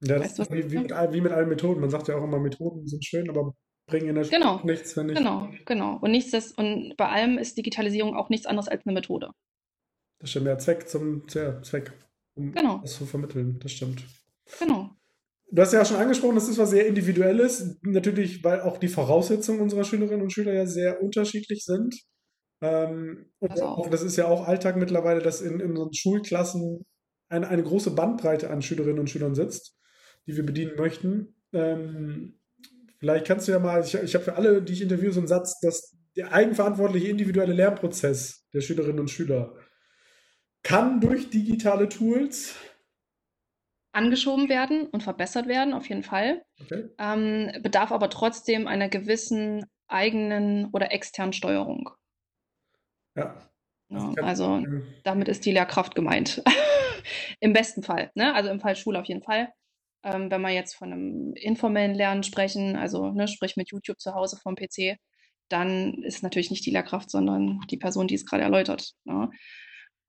Ja, 0.00 0.18
das 0.18 0.32
Weißt 0.32 0.38
ist 0.38 0.52
wie, 0.52 0.70
wie, 0.72 0.78
mit, 0.78 0.92
all- 0.92 1.12
wie 1.12 1.20
mit 1.20 1.32
allen 1.32 1.48
Methoden. 1.48 1.80
Man 1.80 1.90
sagt 1.90 2.08
ja 2.08 2.16
auch 2.16 2.24
immer, 2.24 2.38
Methoden 2.40 2.86
sind 2.86 3.04
schön, 3.04 3.28
aber 3.30 3.54
bringen 3.86 4.08
in 4.08 4.14
der 4.16 4.24
Genau, 4.30 4.60
nichts, 4.62 4.96
wenn 4.96 5.06
nicht. 5.06 5.22
genau, 5.22 5.48
genau. 5.66 5.98
Und 6.00 6.10
nichts, 6.12 6.30
das, 6.30 6.52
und 6.52 6.96
bei 6.96 7.08
allem 7.08 7.36
ist 7.38 7.56
Digitalisierung 7.58 8.16
auch 8.16 8.28
nichts 8.30 8.46
anderes 8.46 8.68
als 8.68 8.84
eine 8.86 8.94
Methode. 8.94 9.32
Das 10.20 10.30
stimmt, 10.30 10.46
ja, 10.46 10.56
Zweck 10.58 10.88
zum 10.88 11.26
ja, 11.30 11.60
Zweck, 11.62 11.92
um 12.34 12.54
Genau, 12.54 12.76
das 12.80 12.94
zu 12.96 13.04
vermitteln. 13.06 13.58
Das 13.60 13.72
stimmt. 13.72 14.04
genau. 14.58 14.97
Du 15.50 15.62
hast 15.62 15.72
ja 15.72 15.84
schon 15.84 15.96
angesprochen, 15.96 16.34
das 16.34 16.48
ist 16.48 16.58
was 16.58 16.70
sehr 16.70 16.86
Individuelles. 16.86 17.78
Natürlich, 17.82 18.44
weil 18.44 18.60
auch 18.60 18.76
die 18.76 18.88
Voraussetzungen 18.88 19.60
unserer 19.60 19.84
Schülerinnen 19.84 20.22
und 20.22 20.32
Schüler 20.32 20.52
ja 20.52 20.66
sehr 20.66 21.02
unterschiedlich 21.02 21.64
sind. 21.64 21.94
Ähm, 22.60 23.30
und 23.38 23.52
Das 23.52 23.60
auch, 23.60 23.78
auch. 23.78 23.90
das 23.90 24.02
ist 24.02 24.16
ja 24.16 24.26
auch 24.26 24.46
Alltag 24.46 24.76
mittlerweile, 24.76 25.22
dass 25.22 25.40
in, 25.40 25.60
in 25.60 25.70
unseren 25.70 25.94
Schulklassen 25.94 26.84
eine, 27.28 27.48
eine 27.48 27.62
große 27.62 27.92
Bandbreite 27.92 28.50
an 28.50 28.62
Schülerinnen 28.62 28.98
und 28.98 29.10
Schülern 29.10 29.34
sitzt, 29.34 29.76
die 30.26 30.36
wir 30.36 30.44
bedienen 30.44 30.76
möchten. 30.76 31.34
Ähm, 31.52 32.38
vielleicht 32.98 33.26
kannst 33.26 33.48
du 33.48 33.52
ja 33.52 33.58
mal, 33.58 33.82
ich, 33.82 33.94
ich 33.94 34.14
habe 34.14 34.24
für 34.24 34.34
alle, 34.34 34.62
die 34.62 34.72
ich 34.72 34.82
interviewe, 34.82 35.12
so 35.12 35.20
einen 35.20 35.28
Satz, 35.28 35.60
dass 35.60 35.96
der 36.16 36.32
eigenverantwortliche 36.32 37.08
individuelle 37.08 37.52
Lernprozess 37.52 38.46
der 38.52 38.60
Schülerinnen 38.60 39.00
und 39.00 39.10
Schüler 39.10 39.54
kann 40.62 41.00
durch 41.00 41.30
digitale 41.30 41.88
Tools, 41.88 42.54
Angeschoben 43.92 44.48
werden 44.48 44.86
und 44.86 45.02
verbessert 45.02 45.48
werden, 45.48 45.74
auf 45.74 45.88
jeden 45.88 46.02
Fall. 46.02 46.42
okay, 46.60 46.88
Ähm, 46.98 47.52
bedarf 47.62 47.92
aber 47.92 48.10
trotzdem 48.10 48.66
einer 48.66 48.88
gewissen 48.88 49.64
eigenen 49.88 50.66
oder 50.72 50.92
externen 50.92 51.32
Steuerung. 51.32 51.90
ja. 53.16 53.50
Also 53.90 54.14
Ja, 54.16 54.22
also 54.22 54.62
damit 55.02 55.28
ist 55.28 55.44
die 55.46 55.52
Lehrkraft 55.52 55.94
gemeint. 55.94 56.42
Im 57.40 57.52
besten 57.52 57.82
Fall, 57.82 58.10
ne? 58.14 58.34
Also 58.34 58.50
im 58.50 58.60
Fall 58.60 58.76
Schule 58.76 59.00
auf 59.00 59.06
jeden 59.06 59.22
Fall. 59.22 59.48
Ähm, 60.04 60.30
wenn 60.30 60.42
wir 60.42 60.50
jetzt 60.50 60.74
von 60.74 60.92
einem 60.92 61.32
informellen 61.34 61.94
Lernen 61.94 62.22
sprechen, 62.22 62.76
also 62.76 63.10
ne, 63.12 63.28
sprich 63.28 63.56
mit 63.56 63.70
YouTube 63.70 63.98
zu 64.00 64.14
Hause 64.14 64.38
vom 64.42 64.54
PC, 64.56 64.96
dann 65.48 66.02
ist 66.02 66.22
natürlich 66.22 66.50
nicht 66.50 66.66
die 66.66 66.70
Lehrkraft, 66.70 67.10
sondern 67.10 67.60
die 67.70 67.78
Person, 67.78 68.08
die 68.08 68.14
es 68.16 68.26
gerade 68.26 68.42
erläutert. 68.42 68.92
Ne? 69.04 69.30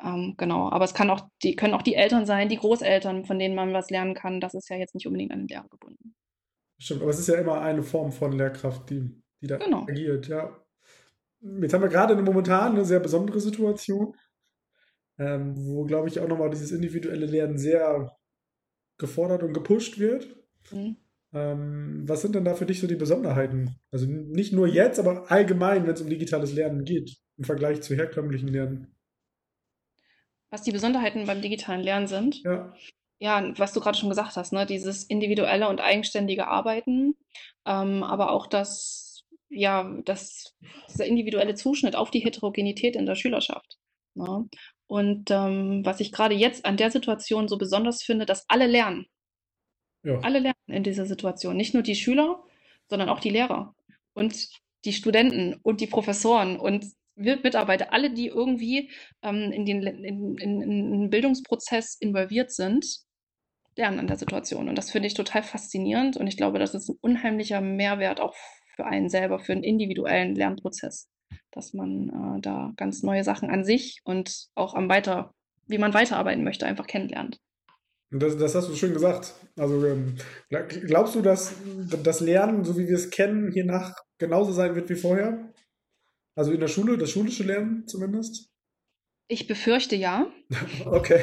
Ähm, 0.02 0.36
genau, 0.38 0.70
aber 0.70 0.86
es 0.86 0.94
kann 0.94 1.10
auch 1.10 1.28
die, 1.44 1.56
können 1.56 1.74
auch 1.74 1.82
die 1.82 1.96
Eltern 1.96 2.26
sein, 2.26 2.50
die 2.50 2.58
Großeltern, 2.58 3.26
von 3.26 3.38
denen 3.38 3.56
man 3.56 3.74
was 3.74 3.90
lernen 3.90 4.14
kann. 4.14 4.40
Das 4.40 4.54
ist 4.54 4.70
ja 4.70 4.78
jetzt 4.78 4.96
nicht 4.96 5.08
unbedingt 5.08 5.32
an 5.32 5.40
den 5.40 5.48
Lehrer 5.48 5.68
gebunden. 5.70 6.16
Stimmt, 6.78 7.02
aber 7.02 7.12
es 7.12 7.20
ist 7.20 7.28
ja 7.28 7.36
immer 7.36 7.62
eine 7.62 7.84
Form 7.84 8.12
von 8.12 8.32
Lehrkraft, 8.32 8.90
die, 8.90 9.22
die 9.42 9.48
da 9.48 9.58
Genau. 9.58 9.84
agiert, 9.84 10.28
ja. 10.28 10.56
Jetzt 11.42 11.74
haben 11.74 11.82
wir 11.82 11.90
gerade 11.90 12.14
eine 12.14 12.22
momentan 12.22 12.74
eine 12.74 12.86
sehr 12.86 13.00
besondere 13.00 13.40
Situation, 13.40 14.16
ähm, 15.18 15.54
wo, 15.58 15.86
glaube 15.86 16.08
ich, 16.08 16.20
auch 16.20 16.28
nochmal 16.28 16.50
dieses 16.50 16.72
individuelle 16.72 17.26
Lernen 17.26 17.58
sehr 17.58 18.16
gefordert 18.98 19.44
und 19.44 19.54
gepusht 19.54 20.00
wird. 20.00 20.28
Mhm. 20.72 20.98
Ähm, 21.32 22.04
was 22.08 22.22
sind 22.22 22.36
denn 22.36 22.46
da 22.46 22.56
für 22.56 22.66
dich 22.66 22.80
so 22.80 22.88
die 22.88 22.96
Besonderheiten? 22.96 23.76
Also 23.92 24.06
nicht 24.08 24.54
nur 24.54 24.68
jetzt, 24.68 25.00
aber 25.00 25.30
allgemein, 25.32 25.86
wenn 25.86 25.94
es 25.94 26.02
um 26.02 26.10
digitales 26.10 26.54
Lernen 26.54 26.86
geht, 26.86 27.18
im 27.38 27.44
Vergleich 27.44 27.82
zu 27.82 27.96
herkömmlichen 27.96 28.50
Lernen. 28.50 28.96
Was 30.50 30.64
die 30.64 30.72
Besonderheiten 30.72 31.26
beim 31.26 31.42
digitalen 31.42 31.82
Lernen 31.82 32.08
sind, 32.08 32.42
Ja, 32.44 32.74
ja, 33.20 33.54
was 33.58 33.74
du 33.74 33.82
gerade 33.82 33.98
schon 33.98 34.10
gesagt 34.10 34.38
hast, 34.38 34.54
ne, 34.54 34.66
dieses 34.66 35.04
individuelle 35.04 35.68
und 35.68 35.82
eigenständige 35.82 36.48
Arbeiten, 36.48 37.16
ähm, 37.66 38.04
aber 38.04 38.32
auch 38.32 38.48
das, 38.48 39.26
ja, 39.50 39.94
das, 40.06 40.56
dieser 40.90 41.06
individuelle 41.06 41.56
Zuschnitt 41.56 41.96
auf 41.96 42.12
die 42.12 42.22
Heterogenität 42.22 42.96
in 42.96 43.06
der 43.06 43.16
Schülerschaft. 43.16 43.78
Ne? 44.16 44.48
Und 44.88 45.30
ähm, 45.32 45.82
was 45.86 46.00
ich 46.00 46.12
gerade 46.12 46.34
jetzt 46.34 46.66
an 46.66 46.78
der 46.78 46.92
Situation 46.92 47.48
so 47.48 47.58
besonders 47.58 48.02
finde, 48.02 48.26
dass 48.26 48.50
alle 48.50 48.68
lernen. 48.68 49.06
ja. 50.04 50.20
Alle 50.20 50.40
lernen 50.40 50.56
in 50.68 50.84
dieser 50.84 51.06
Situation. 51.06 51.58
Nicht 51.58 51.74
nur 51.74 51.84
die 51.84 51.96
Schüler, 51.96 52.42
sondern 52.88 53.10
auch 53.10 53.20
die 53.20 53.30
Lehrer 53.30 53.76
und 54.14 54.48
die 54.86 54.94
Studenten 54.94 55.60
und 55.62 55.82
die 55.82 55.88
Professoren 55.88 56.58
und 56.58 56.86
Mitarbeiter, 57.20 57.94
alle, 57.94 58.12
die 58.12 58.28
irgendwie 58.28 58.92
ähm, 59.22 59.52
in 59.52 59.66
den 59.66 59.84
in, 59.84 60.38
in, 60.38 60.62
in 60.62 61.10
Bildungsprozess 61.10 61.98
involviert 62.00 62.52
sind, 62.52 62.86
lernen 63.76 64.00
an 64.00 64.08
der 64.08 64.18
Situation. 64.18 64.70
Und 64.70 64.78
das 64.78 64.92
finde 64.92 65.08
ich 65.08 65.14
total 65.14 65.44
faszinierend 65.44 66.18
und 66.18 66.28
ich 66.28 66.38
glaube, 66.38 66.60
das 66.60 66.74
ist 66.74 66.90
ein 66.90 66.98
unheimlicher 67.02 67.62
Mehrwert 67.62 68.20
auch 68.20 68.36
für 68.76 68.86
einen 68.86 69.10
selber, 69.10 69.40
für 69.40 69.52
einen 69.52 69.64
individuellen 69.64 70.36
Lernprozess, 70.36 71.10
dass 71.52 71.74
man 71.74 72.10
äh, 72.10 72.42
da 72.42 72.72
ganz 72.78 73.04
neue 73.04 73.24
Sachen 73.24 73.50
an 73.50 73.66
sich 73.66 74.00
und 74.06 74.48
auch 74.56 74.74
am 74.74 74.90
weiter, 74.90 75.34
wie 75.68 75.78
man 75.78 75.94
weiterarbeiten 75.94 76.44
möchte, 76.44 76.66
einfach 76.66 76.88
kennenlernt. 76.88 77.38
Das, 78.12 78.38
das 78.38 78.56
hast 78.56 78.70
du 78.70 78.76
schön 78.76 78.94
gesagt. 78.94 79.36
Also 79.56 79.86
ähm, 79.86 80.16
gl- 80.50 80.88
glaubst 80.88 81.14
du, 81.14 81.22
dass 81.22 81.54
das 82.04 82.22
Lernen, 82.22 82.64
so 82.64 82.78
wie 82.78 82.88
wir 82.88 82.96
es 82.96 83.12
kennen, 83.12 83.52
hiernach 83.52 83.94
genauso 84.18 84.52
sein 84.52 84.76
wird 84.76 84.90
wie 84.90 84.96
vorher? 84.96 85.54
Also 86.40 86.54
in 86.54 86.62
der 86.62 86.70
Schule, 86.70 86.98
das 86.98 87.12
schulische 87.12 87.44
Lernen 87.44 87.86
zumindest? 87.86 88.50
Ich 89.28 89.46
befürchte 89.48 89.98
ja. 89.98 90.32
Okay. 90.86 91.22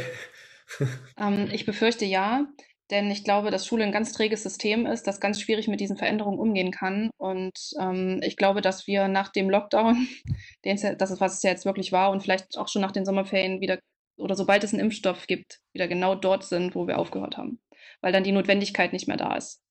Ähm, 1.16 1.49
ich 1.50 1.64
befürchte 1.64 2.04
ja, 2.04 2.46
denn 2.90 3.11
ich 3.11 3.25
glaube, 3.25 3.50
dass 3.50 3.66
Schule 3.66 3.85
ein 3.85 3.92
ganz 3.92 4.12
träges 4.12 4.42
System 4.42 4.85
ist, 4.85 5.06
das 5.06 5.18
ganz 5.18 5.40
schwierig 5.40 5.68
mit 5.68 5.80
diesen 5.80 5.96
Veränderungen 5.96 6.38
umgehen 6.38 6.70
kann. 6.70 7.08
Und 7.16 7.56
ähm, 7.80 8.20
ich 8.23 8.37
glaube, 8.37 8.61
dass 8.61 8.87
wir 8.87 9.08
nach 9.08 9.30
dem 9.30 9.49
Lockdown, 9.49 10.06
den 10.66 10.76
das 10.99 11.11
ist, 11.11 11.20
was 11.20 11.37
es 11.37 11.42
ja 11.42 11.49
jetzt 11.49 11.64
wirklich 11.64 11.92
war, 11.92 12.11
und 12.11 12.20
vielleicht 12.23 12.58
auch 12.58 12.68
schon 12.68 12.82
nach 12.82 12.92
den 12.92 13.06
Sommerferien 13.06 13.62
wieder 13.62 13.78
oder 14.18 14.35
sobald 14.35 14.64
es 14.64 14.75
einen 14.75 14.82
Impfstoff 14.82 15.26
gibt, 15.26 15.61
wieder 15.73 15.88
genau 15.88 16.14
dort 16.14 16.44
sind, 16.44 16.75
wo 16.75 16.87
wir 16.87 16.99
aufgehört 16.99 17.38
haben, 17.38 17.62
weil 18.02 18.12
dann 18.12 18.25
die 18.25 18.32
Notwendigkeit 18.32 18.92
nicht 18.92 19.08
mehr 19.08 19.16
da 19.16 19.35
ist. 19.35 19.62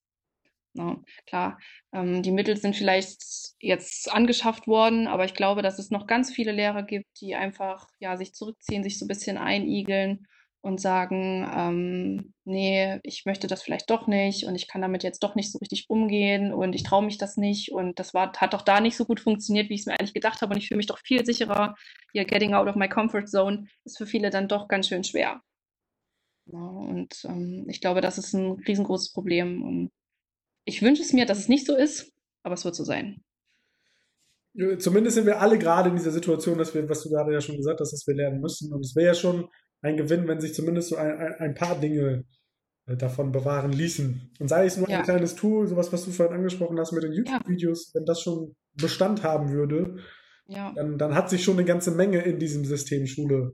Na, 0.76 1.02
klar, 1.26 1.58
ähm, 1.92 2.22
die 2.22 2.30
Mittel 2.32 2.56
sind 2.58 2.76
vielleicht 2.76 3.22
jetzt 3.60 4.12
angeschafft 4.12 4.66
worden, 4.66 5.06
aber 5.06 5.24
ich 5.24 5.32
glaube, 5.34 5.62
dass 5.62 5.78
es 5.78 5.90
noch 5.90 6.06
ganz 6.06 6.30
viele 6.32 6.52
Lehrer 6.52 6.82
gibt, 6.82 7.06
die 7.20 7.34
einfach 7.34 7.88
ja 7.98 8.16
sich 8.18 8.34
zurückziehen, 8.34 8.82
sich 8.82 8.98
so 8.98 9.06
ein 9.06 9.08
bisschen 9.08 9.38
einigeln 9.38 10.26
und 10.60 10.78
sagen, 10.80 11.48
ähm, 11.56 12.34
nee, 12.44 12.98
ich 13.04 13.24
möchte 13.24 13.46
das 13.46 13.62
vielleicht 13.62 13.88
doch 13.88 14.06
nicht 14.06 14.44
und 14.44 14.54
ich 14.54 14.68
kann 14.68 14.82
damit 14.82 15.02
jetzt 15.02 15.22
doch 15.22 15.34
nicht 15.34 15.50
so 15.50 15.58
richtig 15.58 15.88
umgehen 15.88 16.52
und 16.52 16.74
ich 16.74 16.82
traue 16.82 17.04
mich 17.04 17.16
das 17.16 17.38
nicht 17.38 17.72
und 17.72 17.98
das 17.98 18.12
war, 18.12 18.32
hat 18.36 18.52
doch 18.52 18.62
da 18.62 18.80
nicht 18.80 18.96
so 18.96 19.06
gut 19.06 19.20
funktioniert, 19.20 19.70
wie 19.70 19.74
ich 19.74 19.80
es 19.80 19.86
mir 19.86 19.92
eigentlich 19.94 20.14
gedacht 20.14 20.42
habe 20.42 20.52
und 20.52 20.58
ich 20.58 20.68
fühle 20.68 20.78
mich 20.78 20.86
doch 20.88 20.98
viel 20.98 21.24
sicherer. 21.24 21.74
Hier, 22.12 22.24
getting 22.26 22.52
out 22.52 22.68
of 22.68 22.74
my 22.76 22.88
comfort 22.88 23.26
zone 23.28 23.66
ist 23.84 23.96
für 23.96 24.06
viele 24.06 24.28
dann 24.30 24.48
doch 24.48 24.68
ganz 24.68 24.88
schön 24.88 25.04
schwer. 25.04 25.40
Ja, 26.46 26.58
und 26.58 27.24
ähm, 27.24 27.66
ich 27.68 27.80
glaube, 27.80 28.00
das 28.00 28.18
ist 28.18 28.32
ein 28.34 28.52
riesengroßes 28.52 29.12
Problem 29.12 29.62
und 29.64 29.90
ich 30.66 30.82
wünsche 30.82 31.02
es 31.02 31.12
mir, 31.14 31.24
dass 31.24 31.38
es 31.38 31.48
nicht 31.48 31.66
so 31.66 31.74
ist, 31.74 32.12
aber 32.42 32.54
es 32.54 32.64
wird 32.64 32.74
so 32.74 32.84
sein. 32.84 33.22
Zumindest 34.78 35.14
sind 35.16 35.26
wir 35.26 35.40
alle 35.40 35.58
gerade 35.58 35.90
in 35.90 35.96
dieser 35.96 36.10
Situation, 36.10 36.58
dass 36.58 36.74
wir, 36.74 36.88
was 36.88 37.02
du 37.02 37.10
gerade 37.10 37.32
ja 37.32 37.40
schon 37.40 37.56
gesagt 37.56 37.80
hast, 37.80 37.92
dass 37.92 38.06
wir 38.06 38.14
lernen 38.14 38.40
müssen. 38.40 38.72
Und 38.72 38.80
es 38.84 38.96
wäre 38.96 39.08
ja 39.08 39.14
schon 39.14 39.48
ein 39.82 39.96
Gewinn, 39.96 40.26
wenn 40.28 40.40
sich 40.40 40.54
zumindest 40.54 40.88
so 40.88 40.96
ein, 40.96 41.10
ein, 41.18 41.34
ein 41.34 41.54
paar 41.54 41.78
Dinge 41.78 42.24
äh, 42.86 42.96
davon 42.96 43.32
bewahren 43.32 43.72
ließen. 43.72 44.32
Und 44.40 44.48
sei 44.48 44.64
es 44.64 44.78
nur 44.78 44.88
Ja. 44.88 44.98
ein 44.98 45.04
kleines 45.04 45.34
Tool, 45.34 45.66
sowas, 45.68 45.92
was 45.92 46.06
du 46.06 46.10
vorhin 46.10 46.34
angesprochen 46.36 46.78
hast 46.80 46.92
mit 46.92 47.02
den 47.02 47.12
YouTube-Videos, 47.12 47.90
wenn 47.94 48.06
das 48.06 48.22
schon 48.22 48.56
Bestand 48.74 49.22
haben 49.22 49.50
würde, 49.50 49.98
Ja, 50.46 50.72
dann, 50.74 50.96
dann 50.96 51.14
hat 51.14 51.28
sich 51.28 51.44
schon 51.44 51.56
eine 51.58 51.66
ganze 51.66 51.90
Menge 51.90 52.22
in 52.22 52.38
diesem 52.38 52.64
System 52.64 53.06
Schule 53.06 53.52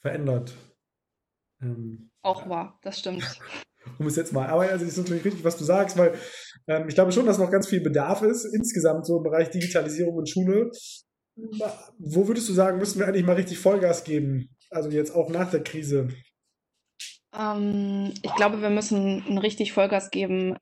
verändert. 0.00 0.52
Ähm, 1.60 2.10
auch 2.22 2.48
wahr, 2.48 2.80
das 2.82 2.98
stimmt. 2.98 3.38
Um 3.98 4.06
es 4.06 4.16
jetzt 4.16 4.32
mal. 4.32 4.48
Aber 4.48 4.62
also, 4.62 4.84
es 4.84 4.92
ist 4.92 4.98
natürlich 4.98 5.24
richtig, 5.24 5.44
was 5.44 5.56
du 5.56 5.64
sagst, 5.64 5.96
weil 5.96 6.14
ähm, 6.68 6.88
ich 6.88 6.94
glaube 6.94 7.12
schon, 7.12 7.26
dass 7.26 7.38
noch 7.38 7.50
ganz 7.50 7.68
viel 7.68 7.80
Bedarf 7.80 8.22
ist, 8.22 8.44
insgesamt 8.44 9.06
so 9.06 9.18
im 9.18 9.22
Bereich 9.22 9.50
Digitalisierung 9.50 10.14
und 10.14 10.28
Schule. 10.28 10.70
Wo 11.98 12.28
würdest 12.28 12.48
du 12.48 12.52
sagen, 12.52 12.78
müssen 12.78 12.98
wir 12.98 13.06
eigentlich 13.06 13.24
mal 13.24 13.36
richtig 13.36 13.58
Vollgas 13.58 14.04
geben? 14.04 14.50
Also 14.70 14.90
jetzt 14.90 15.14
auch 15.14 15.30
nach 15.30 15.50
der 15.50 15.62
Krise. 15.62 16.08
Ähm, 17.34 18.12
ich 18.22 18.34
glaube, 18.34 18.60
wir 18.60 18.70
müssen 18.70 19.24
ein 19.26 19.38
richtig 19.38 19.72
Vollgas 19.72 20.10
geben 20.10 20.56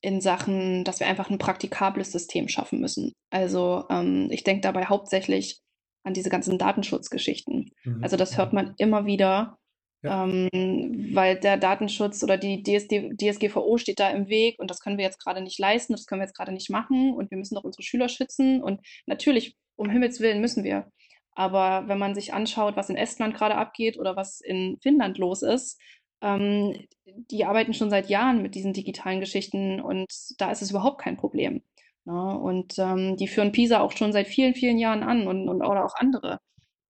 in 0.00 0.20
Sachen, 0.20 0.84
dass 0.84 1.00
wir 1.00 1.06
einfach 1.06 1.30
ein 1.30 1.38
praktikables 1.38 2.12
System 2.12 2.48
schaffen 2.48 2.80
müssen. 2.80 3.12
Also 3.30 3.84
ähm, 3.90 4.28
ich 4.30 4.44
denke 4.44 4.62
dabei 4.62 4.86
hauptsächlich 4.86 5.60
an 6.04 6.14
diese 6.14 6.30
ganzen 6.30 6.58
Datenschutzgeschichten. 6.58 7.70
Mhm. 7.84 8.02
Also 8.02 8.16
das 8.16 8.36
hört 8.38 8.52
man 8.52 8.74
immer 8.78 9.06
wieder, 9.06 9.57
Ja. 10.02 10.24
ähm, 10.24 11.10
weil 11.12 11.40
der 11.40 11.56
Datenschutz 11.56 12.22
oder 12.22 12.36
die 12.36 12.62
DSD, 12.62 13.16
DSGVO 13.16 13.78
steht 13.78 13.98
da 13.98 14.10
im 14.10 14.28
Weg 14.28 14.58
und 14.60 14.70
das 14.70 14.78
können 14.78 14.96
wir 14.96 15.04
jetzt 15.04 15.18
gerade 15.18 15.40
nicht 15.40 15.58
leisten, 15.58 15.92
das 15.92 16.06
können 16.06 16.20
wir 16.20 16.26
jetzt 16.26 16.36
gerade 16.36 16.52
nicht 16.52 16.70
machen 16.70 17.14
und 17.14 17.30
wir 17.32 17.38
müssen 17.38 17.56
doch 17.56 17.64
unsere 17.64 17.82
Schüler 17.82 18.08
schützen 18.08 18.62
und 18.62 18.80
natürlich, 19.06 19.56
um 19.76 19.90
Himmels 19.90 20.20
Willen 20.20 20.40
müssen 20.40 20.62
wir. 20.62 20.90
Aber 21.32 21.88
wenn 21.88 21.98
man 21.98 22.14
sich 22.14 22.32
anschaut, 22.32 22.76
was 22.76 22.90
in 22.90 22.96
Estland 22.96 23.34
gerade 23.34 23.56
abgeht 23.56 23.98
oder 23.98 24.16
was 24.16 24.40
in 24.40 24.78
Finnland 24.82 25.18
los 25.18 25.42
ist, 25.42 25.80
ähm, 26.20 26.86
die 27.30 27.44
arbeiten 27.44 27.74
schon 27.74 27.90
seit 27.90 28.08
Jahren 28.08 28.42
mit 28.42 28.54
diesen 28.54 28.72
digitalen 28.72 29.20
Geschichten 29.20 29.80
und 29.80 30.06
da 30.38 30.50
ist 30.50 30.62
es 30.62 30.70
überhaupt 30.70 31.00
kein 31.00 31.16
Problem. 31.16 31.62
Ne? 32.04 32.38
Und 32.38 32.78
ähm, 32.78 33.16
die 33.16 33.28
führen 33.28 33.52
PISA 33.52 33.80
auch 33.80 33.92
schon 33.92 34.12
seit 34.12 34.26
vielen, 34.28 34.54
vielen 34.54 34.78
Jahren 34.78 35.02
an 35.02 35.26
und, 35.28 35.48
und 35.48 35.62
oder 35.62 35.84
auch 35.84 35.94
andere, 35.96 36.40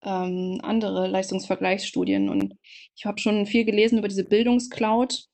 ähm, 0.03 0.61
andere 0.63 1.07
Leistungsvergleichsstudien. 1.09 2.29
Und 2.29 2.55
ich 2.97 3.05
habe 3.07 3.19
schon 3.19 3.47
viel 3.47 3.65
gelesen 3.65 3.99
über 3.99 4.09
diese 4.09 4.25
Bildungscloud, 4.25 5.27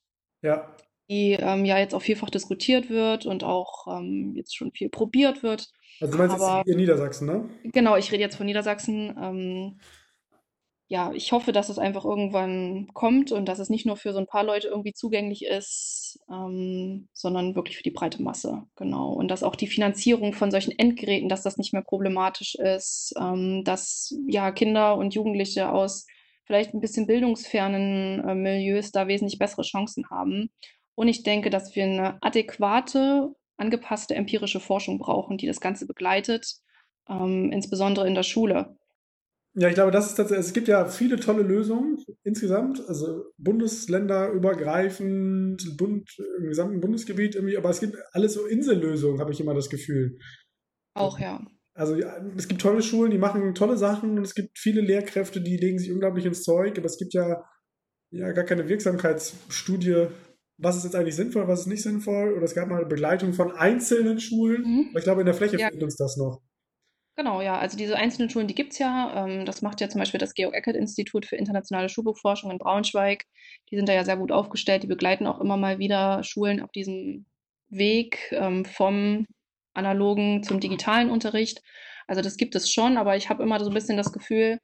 Ja, 0.43 0.75
die 1.11 1.33
ähm, 1.33 1.65
ja 1.65 1.79
jetzt 1.79 1.95
auch 1.95 2.03
vielfach 2.03 2.31
diskutiert 2.31 2.89
wird 2.91 3.27
und 3.27 3.45
auch 3.45 3.87
ähm, 3.99 4.33
jetzt 4.37 4.57
schon 4.57 4.73
viel 4.73 4.89
probiert 4.89 5.43
wird. 5.43 5.69
also 6.01 6.13
du 6.13 6.19
meinst 6.19 6.37
Aber- 6.37 6.59
jetzt 6.59 6.69
in 6.69 6.77
Niedersachsen, 6.79 7.27
ne? 7.27 7.49
Genau, 7.65 7.97
ich 7.97 8.11
rede 8.11 8.23
jetzt 8.23 8.37
von 8.37 8.47
Niedersachsen. 8.47 9.79
Ja, 10.89 11.13
ich 11.15 11.33
hoffe, 11.33 11.53
dass 11.53 11.71
es 11.71 11.79
einfach 11.79 12.05
irgendwann 12.05 12.89
kommt 12.93 13.33
und 13.33 13.47
dass 13.47 13.59
es 13.59 13.71
nicht 13.71 13.87
nur 13.87 13.97
für 13.97 14.13
so 14.13 14.19
ein 14.19 14.27
paar 14.27 14.45
Leute 14.45 14.69
irgendwie 14.69 14.93
zugänglich 14.93 15.47
ist, 15.47 16.19
ähm, 16.31 17.09
sondern 17.15 17.55
wirklich 17.55 17.79
für 17.79 17.83
die 17.83 17.91
breite 17.91 18.23
Masse. 18.23 18.65
Genau. 18.77 19.13
Und 19.13 19.29
dass 19.29 19.43
auch 19.43 19.57
die 19.57 19.67
Finanzierung 19.67 20.35
von 20.35 20.51
solchen 20.51 20.79
Endgeräten, 20.79 21.31
dass 21.31 21.43
das 21.43 21.57
nicht 21.57 21.73
mehr 21.73 21.83
problematisch 21.83 22.55
ist, 22.57 23.15
ähm, 23.19 23.65
dass 23.65 24.15
ja 24.29 24.53
Kinder 24.53 24.97
und 24.99 25.15
Jugendliche 25.15 25.71
aus 25.73 26.07
vielleicht 26.45 26.75
ein 26.75 26.81
bisschen 26.81 27.07
bildungsfernen 27.07 28.21
äh, 28.29 28.35
Milieus 28.35 28.93
da 28.93 29.09
wesentlich 29.09 29.39
bessere 29.39 29.63
Chancen 29.63 30.11
haben. 30.11 30.51
Und 30.95 31.09
ich 31.09 31.23
denke, 31.23 31.51
dass 31.51 31.75
wir 31.75 31.85
eine 31.85 32.23
adäquate, 32.23 33.35
angepasste 33.57 34.15
empirische 34.15 34.61
Forschung 34.61 34.99
brauchen, 34.99 35.39
die 35.39 35.47
das 35.47 35.61
Ganze 35.61 35.87
begleitet, 35.87 36.57
ähm, 37.09 37.51
insbesondere 37.53 38.07
in 38.07 38.15
der 38.15 38.23
Schule. 38.23 38.77
Ja, 39.57 39.69
ich 39.69 39.75
glaube, 39.75 39.93
das 39.93 40.07
ist 40.07 40.17
tatsächlich, 40.17 40.47
es 40.47 40.53
gibt 40.53 40.67
ja 40.67 40.85
viele 40.87 41.15
tolle 41.17 41.43
Lösungen 41.43 42.05
insgesamt, 42.25 42.83
also 42.89 43.27
bundesländerübergreifend, 43.39 45.77
Bund, 45.77 46.11
im 46.39 46.49
gesamten 46.49 46.81
Bundesgebiet 46.81 47.37
irgendwie, 47.37 47.57
aber 47.57 47.71
es 47.71 47.79
gibt 47.79 47.97
alles 48.13 48.35
so 48.35 48.47
Insellösungen, 48.47 49.21
habe 49.21 49.31
ich 49.31 49.41
immer 49.41 49.55
das 49.55 49.71
Gefühl. 49.71 50.19
Auch 50.95 51.21
ja. 51.21 51.41
Also 51.75 51.97
es 52.37 52.49
gibt 52.49 52.61
tolle 52.61 52.83
Schulen, 52.83 53.13
die 53.13 53.19
machen 53.19 53.55
tolle 53.55 53.77
Sachen 53.77 54.19
und 54.19 54.25
es 54.25 54.35
gibt 54.35 54.59
viele 54.59 54.81
Lehrkräfte, 54.81 55.41
die 55.41 55.57
legen 55.57 55.79
sich 55.79 55.93
unglaublich 55.93 56.25
ins 56.25 56.43
Zeug, 56.43 56.77
aber 56.77 56.87
es 56.87 56.99
gibt 56.99 57.15
ja, 57.15 57.45
ja 58.11 58.33
gar 58.33 58.45
keine 58.45 58.69
Wirksamkeitsstudie, 58.69 60.09
was 60.57 60.77
ist 60.77 60.85
jetzt 60.85 60.95
eigentlich 60.95 61.17
sinnvoll, 61.17 61.49
was 61.49 61.61
ist 61.61 61.67
nicht 61.67 61.83
sinnvoll. 61.83 62.33
Oder 62.33 62.45
es 62.45 62.55
gab 62.55 62.69
mal 62.69 62.79
eine 62.79 62.87
Begleitung 62.87 63.33
von 63.33 63.53
einzelnen 63.53 64.21
Schulen. 64.21 64.63
Mhm. 64.63 64.87
Aber 64.91 64.99
ich 64.99 65.05
glaube, 65.05 65.23
in 65.23 65.27
der 65.27 65.35
Fläche 65.35 65.59
Ja. 65.59 65.69
fehlt 65.69 65.83
uns 65.83 65.97
das 65.97 66.17
noch. 66.17 66.41
Genau, 67.17 67.41
ja. 67.41 67.59
Also 67.59 67.77
diese 67.77 67.97
einzelnen 67.97 68.29
Schulen, 68.29 68.49
die 68.49 68.55
gibt's 68.55 68.79
ja. 68.79 69.25
Ähm, 69.25 69.45
das 69.45 69.63
macht 69.63 69.81
ja 69.81 69.89
zum 69.89 70.01
Beispiel 70.01 70.19
das 70.19 70.35
Georg-Eckert-Institut 70.35 71.27
für 71.27 71.37
internationale 71.37 71.89
Schulbuchforschung 71.89 72.51
in 72.51 72.59
Braunschweig. 72.59 73.25
Die 73.71 73.77
sind 73.77 73.89
da 73.89 73.93
ja 73.93 74.05
sehr 74.05 74.17
gut 74.17 74.33
aufgestellt. 74.33 74.83
Die 74.83 74.89
begleiten 74.89 75.27
auch 75.27 75.41
immer 75.41 75.57
mal 75.57 75.79
wieder 75.79 76.25
Schulen 76.25 76.61
auf 76.61 76.73
diesem 76.73 77.27
Weg 77.69 78.33
ähm, 78.33 78.65
vom 78.65 79.27
analogen 79.75 80.43
zum 80.43 80.61
digitalen 80.61 81.11
Unterricht. 81.11 81.63
Also 82.07 82.21
das 82.21 82.37
gibt 82.37 82.55
es 82.55 82.71
schon, 82.71 82.97
aber 82.97 83.17
ich 83.17 83.29
habe 83.31 83.43
immer 83.43 83.61
so 83.61 83.71
ein 83.71 83.75
bisschen 83.75 83.97
das 83.97 84.13
Gefühl, 84.13 84.59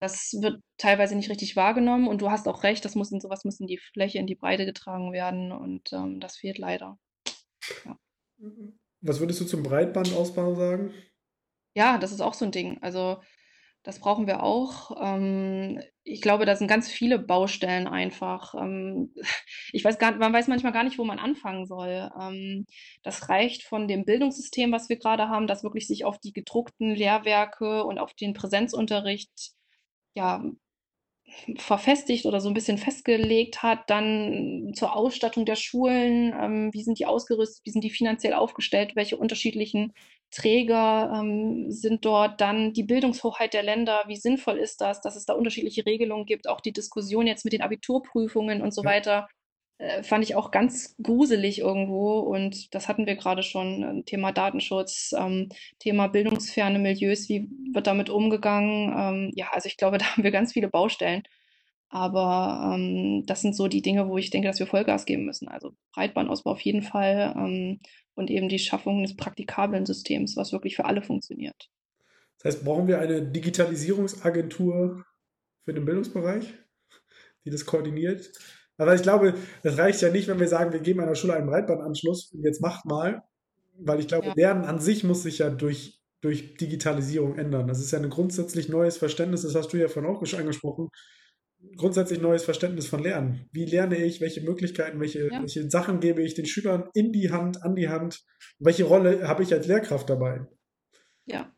das 0.00 0.36
wird 0.40 0.60
teilweise 0.76 1.16
nicht 1.16 1.30
richtig 1.30 1.56
wahrgenommen 1.56 2.08
und 2.08 2.20
du 2.20 2.30
hast 2.30 2.46
auch 2.46 2.62
recht, 2.62 2.84
das 2.84 2.94
muss 2.94 3.10
in 3.10 3.20
sowas 3.20 3.44
muss 3.44 3.60
in 3.60 3.66
die 3.66 3.78
Fläche, 3.78 4.18
in 4.18 4.26
die 4.26 4.34
Breite 4.34 4.66
getragen 4.66 5.12
werden 5.12 5.50
und 5.50 5.92
ähm, 5.92 6.20
das 6.20 6.36
fehlt 6.36 6.58
leider. 6.58 6.98
Ja. 7.84 7.98
Was 9.00 9.20
würdest 9.20 9.40
du 9.40 9.44
zum 9.44 9.62
Breitbandausbau 9.62 10.54
sagen? 10.54 10.92
Ja, 11.74 11.98
das 11.98 12.12
ist 12.12 12.20
auch 12.20 12.34
so 12.34 12.44
ein 12.44 12.52
Ding. 12.52 12.78
Also 12.82 13.18
das 13.84 14.00
brauchen 14.00 14.26
wir 14.26 14.42
auch. 14.42 14.96
Ähm, 15.02 15.80
ich 16.04 16.22
glaube, 16.22 16.46
da 16.46 16.56
sind 16.56 16.68
ganz 16.68 16.90
viele 16.90 17.18
Baustellen 17.18 17.86
einfach. 17.86 18.54
Ähm, 18.54 19.14
ich 19.72 19.84
weiß 19.84 19.98
gar, 19.98 20.12
man 20.16 20.32
weiß 20.32 20.48
manchmal 20.48 20.72
gar 20.72 20.84
nicht, 20.84 20.98
wo 20.98 21.04
man 21.04 21.18
anfangen 21.18 21.66
soll. 21.66 22.10
Ähm, 22.20 22.66
das 23.02 23.28
reicht 23.28 23.64
von 23.64 23.88
dem 23.88 24.04
Bildungssystem, 24.06 24.72
was 24.72 24.88
wir 24.88 24.98
gerade 24.98 25.28
haben, 25.28 25.46
das 25.46 25.64
wirklich 25.64 25.86
sich 25.86 26.04
auf 26.04 26.18
die 26.18 26.32
gedruckten 26.32 26.94
Lehrwerke 26.94 27.84
und 27.84 27.98
auf 27.98 28.14
den 28.14 28.34
Präsenzunterricht 28.34 29.52
ja 30.14 30.42
verfestigt 31.58 32.26
oder 32.26 32.40
so 32.40 32.48
ein 32.48 32.54
bisschen 32.54 32.78
festgelegt 32.78 33.62
hat, 33.62 33.90
dann 33.90 34.72
zur 34.74 34.94
Ausstattung 34.94 35.46
der 35.46 35.56
Schulen, 35.56 36.32
ähm, 36.38 36.70
wie 36.72 36.82
sind 36.82 36.98
die 36.98 37.06
ausgerüstet, 37.06 37.64
wie 37.64 37.70
sind 37.70 37.82
die 37.84 37.90
finanziell 37.90 38.34
aufgestellt, 38.34 38.94
welche 38.94 39.16
unterschiedlichen 39.16 39.92
Träger 40.34 41.12
ähm, 41.14 41.70
sind 41.70 42.04
dort, 42.04 42.40
dann 42.40 42.72
die 42.72 42.82
Bildungshoheit 42.82 43.54
der 43.54 43.62
Länder, 43.62 44.04
wie 44.06 44.16
sinnvoll 44.16 44.58
ist 44.58 44.80
das, 44.80 45.00
dass 45.00 45.16
es 45.16 45.26
da 45.26 45.34
unterschiedliche 45.34 45.86
Regelungen 45.86 46.26
gibt, 46.26 46.48
auch 46.48 46.60
die 46.60 46.72
Diskussion 46.72 47.26
jetzt 47.26 47.44
mit 47.44 47.52
den 47.52 47.62
Abiturprüfungen 47.62 48.60
und 48.60 48.74
so 48.74 48.82
ja. 48.82 48.90
weiter, 48.90 49.28
äh, 49.78 50.02
fand 50.02 50.24
ich 50.24 50.34
auch 50.34 50.50
ganz 50.50 50.96
gruselig 51.02 51.60
irgendwo 51.60 52.18
und 52.20 52.74
das 52.74 52.88
hatten 52.88 53.06
wir 53.06 53.16
gerade 53.16 53.42
schon, 53.42 54.02
Thema 54.06 54.32
Datenschutz, 54.32 55.12
ähm, 55.16 55.50
Thema 55.78 56.08
bildungsferne 56.08 56.78
Milieus, 56.78 57.28
wie 57.28 57.48
wird 57.72 57.86
damit 57.86 58.10
umgegangen? 58.10 58.92
Ähm, 58.96 59.32
ja, 59.34 59.48
also 59.52 59.66
ich 59.68 59.76
glaube, 59.76 59.98
da 59.98 60.06
haben 60.06 60.24
wir 60.24 60.30
ganz 60.32 60.52
viele 60.52 60.68
Baustellen. 60.68 61.22
Aber 61.90 62.74
ähm, 62.74 63.24
das 63.26 63.40
sind 63.42 63.54
so 63.54 63.68
die 63.68 63.82
Dinge, 63.82 64.08
wo 64.08 64.18
ich 64.18 64.30
denke, 64.30 64.48
dass 64.48 64.58
wir 64.58 64.66
Vollgas 64.66 65.04
geben 65.06 65.24
müssen. 65.26 65.46
Also 65.48 65.74
Breitbandausbau 65.94 66.50
auf 66.52 66.60
jeden 66.60 66.82
Fall 66.82 67.32
ähm, 67.36 67.80
und 68.14 68.30
eben 68.30 68.48
die 68.48 68.58
Schaffung 68.58 69.02
des 69.02 69.16
praktikablen 69.16 69.86
Systems, 69.86 70.36
was 70.36 70.52
wirklich 70.52 70.76
für 70.76 70.84
alle 70.84 71.02
funktioniert. 71.02 71.70
Das 72.38 72.54
heißt, 72.54 72.64
brauchen 72.64 72.88
wir 72.88 72.98
eine 72.98 73.22
Digitalisierungsagentur 73.22 75.04
für 75.64 75.74
den 75.74 75.84
Bildungsbereich, 75.84 76.52
die 77.44 77.50
das 77.50 77.64
koordiniert? 77.64 78.32
Aber 78.76 78.94
ich 78.94 79.02
glaube, 79.02 79.34
das 79.62 79.78
reicht 79.78 80.02
ja 80.02 80.10
nicht, 80.10 80.28
wenn 80.28 80.40
wir 80.40 80.48
sagen, 80.48 80.72
wir 80.72 80.80
geben 80.80 81.00
einer 81.00 81.14
Schule 81.14 81.34
einen 81.34 81.46
Breitbandanschluss 81.46 82.32
und 82.32 82.44
jetzt 82.44 82.60
macht 82.60 82.84
mal, 82.84 83.22
weil 83.78 84.00
ich 84.00 84.08
glaube, 84.08 84.26
ja. 84.26 84.34
Lernen 84.34 84.64
an 84.64 84.80
sich 84.80 85.04
muss 85.04 85.22
sich 85.22 85.38
ja 85.38 85.50
durch, 85.50 86.00
durch 86.20 86.56
Digitalisierung 86.56 87.36
ändern. 87.36 87.68
Das 87.68 87.80
ist 87.80 87.92
ja 87.92 87.98
ein 87.98 88.10
grundsätzlich 88.10 88.68
neues 88.68 88.96
Verständnis, 88.96 89.42
das 89.42 89.54
hast 89.54 89.72
du 89.72 89.76
ja 89.76 89.88
vorhin 89.88 90.10
auch 90.10 90.24
schon 90.26 90.40
angesprochen, 90.40 90.88
grundsätzlich 91.76 92.20
neues 92.20 92.44
Verständnis 92.44 92.86
von 92.86 93.02
Lernen. 93.02 93.48
Wie 93.52 93.64
lerne 93.64 93.96
ich, 93.96 94.20
welche 94.20 94.40
Möglichkeiten, 94.40 95.00
welche, 95.00 95.30
ja. 95.30 95.40
welche 95.40 95.70
Sachen 95.70 96.00
gebe 96.00 96.22
ich 96.22 96.34
den 96.34 96.46
Schülern 96.46 96.88
in 96.94 97.12
die 97.12 97.30
Hand, 97.30 97.62
an 97.62 97.74
die 97.74 97.88
Hand, 97.88 98.24
welche 98.58 98.84
Rolle 98.84 99.26
habe 99.28 99.42
ich 99.42 99.52
als 99.52 99.66
Lehrkraft 99.66 100.08
dabei? 100.08 100.46
Ja. 101.26 101.52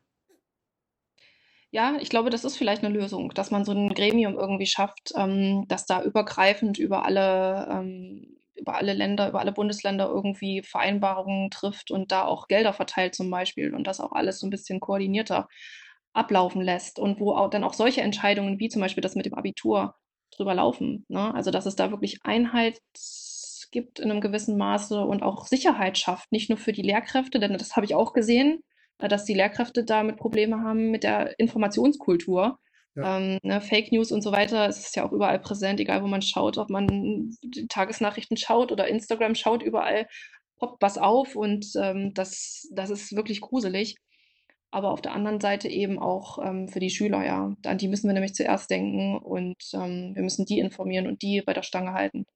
Ja, 1.71 1.97
ich 2.01 2.09
glaube, 2.09 2.31
das 2.31 2.45
ist 2.45 2.57
vielleicht 2.57 2.85
eine 2.85 2.95
Lösung, 2.95 3.33
dass 3.35 3.51
man 3.51 3.65
so 3.65 3.73
ein 3.73 3.93
Gremium 3.93 4.39
irgendwie 4.39 4.67
schafft, 4.67 5.13
ähm, 5.17 5.67
dass 5.69 5.85
da 5.85 6.03
übergreifend 6.03 6.79
über 6.79 7.05
alle, 7.05 7.69
ähm, 7.71 8.39
über 8.55 8.77
alle 8.77 8.95
Länder, 8.95 9.29
über 9.29 9.41
alle 9.41 9.53
Bundesländer 9.53 10.09
irgendwie 10.09 10.63
Vereinbarungen 10.63 11.51
trifft 11.51 11.91
und 11.91 12.13
da 12.13 12.25
auch 12.25 12.49
Gelder 12.49 12.73
verteilt 12.73 13.15
zum 13.15 13.31
Beispiel 13.31 13.75
und 13.75 13.87
das 13.87 14.01
auch 14.01 14.13
alles 14.13 14.39
so 14.39 14.47
ein 14.47 14.51
bisschen 14.51 14.81
koordinierter 14.81 15.49
ablaufen 16.17 16.63
lässt 16.63 16.99
und 16.99 17.21
wo 17.21 17.33
auch 17.33 17.51
dann 17.51 17.65
auch 17.65 17.75
solche 17.75 18.01
Entscheidungen 18.01 18.59
wie 18.59 18.69
zum 18.69 18.81
Beispiel 18.81 19.03
das 19.03 19.15
mit 19.15 19.27
dem 19.27 19.35
Abitur 19.35 19.95
drüber 20.35 20.55
laufen. 20.55 21.05
Ne? 21.09 21.35
Also 21.35 21.51
dass 21.51 21.67
es 21.67 21.77
da 21.77 21.91
wirklich 21.91 22.21
Einheit 22.25 22.81
gibt 23.71 23.99
in 23.99 24.11
einem 24.11 24.21
gewissen 24.21 24.57
Maße 24.57 25.01
und 25.01 25.23
auch 25.23 25.47
Sicherheit 25.47 25.99
schafft, 25.99 26.33
nicht 26.33 26.49
nur 26.49 26.59
für 26.59 26.73
die 26.73 26.83
Lehrkräfte, 26.83 27.39
denn 27.39 27.53
das 27.53 27.77
habe 27.77 27.87
ich 27.87 27.95
auch 27.95 28.13
gesehen, 28.13 28.61
äh, 28.99 29.09
dass 29.09 29.25
die 29.25 29.35
Lehrkräfte 29.35 29.85
damit 29.85 30.17
Probleme 30.17 30.61
haben 30.63 30.91
mit 30.91 31.03
der 31.03 31.39
Informationskultur. 31.39 32.59
Ja. 32.95 33.19
Ähm, 33.19 33.39
ne, 33.43 33.61
Fake 33.61 33.93
News 33.93 34.11
und 34.11 34.23
so 34.23 34.33
weiter, 34.33 34.67
es 34.69 34.79
ist 34.79 34.97
ja 34.97 35.05
auch 35.05 35.13
überall 35.13 35.39
präsent, 35.39 35.81
egal 35.81 36.03
wo 36.03 36.07
man 36.07 36.23
schaut, 36.23 36.57
ob 36.57 36.71
man 36.71 37.31
Tagesnachrichten 37.69 38.39
schaut 38.39 38.73
oder 38.73 38.89
Instagram 38.89 39.35
schaut, 39.35 39.63
überall 39.63 40.07
poppt 40.59 40.81
was 40.81 40.97
auf 40.97 41.37
und 41.37 41.67
ähm, 41.79 42.15
das, 42.15 42.67
das 42.73 42.89
ist 42.89 43.15
wirklich 43.15 43.43
gruselig 43.43 43.97
aber 44.71 44.91
auf 44.91 45.01
der 45.01 45.13
anderen 45.13 45.41
Seite 45.41 45.69
eben 45.69 45.99
auch 45.99 46.39
ähm, 46.45 46.69
für 46.69 46.81
die 46.81 46.91
Schüler, 46.91 47.25
ja. 47.25 47.57
An 47.65 47.79
die 47.79 47.89
müssen 47.89 48.09
wir 48.09 48.15
nämlich 48.15 48.35
zuerst 48.35 48.71
denken 48.71 49.17
und 49.19 49.57
ähm, 49.75 50.15
wir 50.15 50.23
müssen 50.23 50.45
die 50.47 50.59
informieren 50.59 51.07
und 51.07 51.23
die 51.23 51.43
bei 51.43 51.53
der 51.53 51.63
Stange 51.63 51.93
halten. 51.93 52.27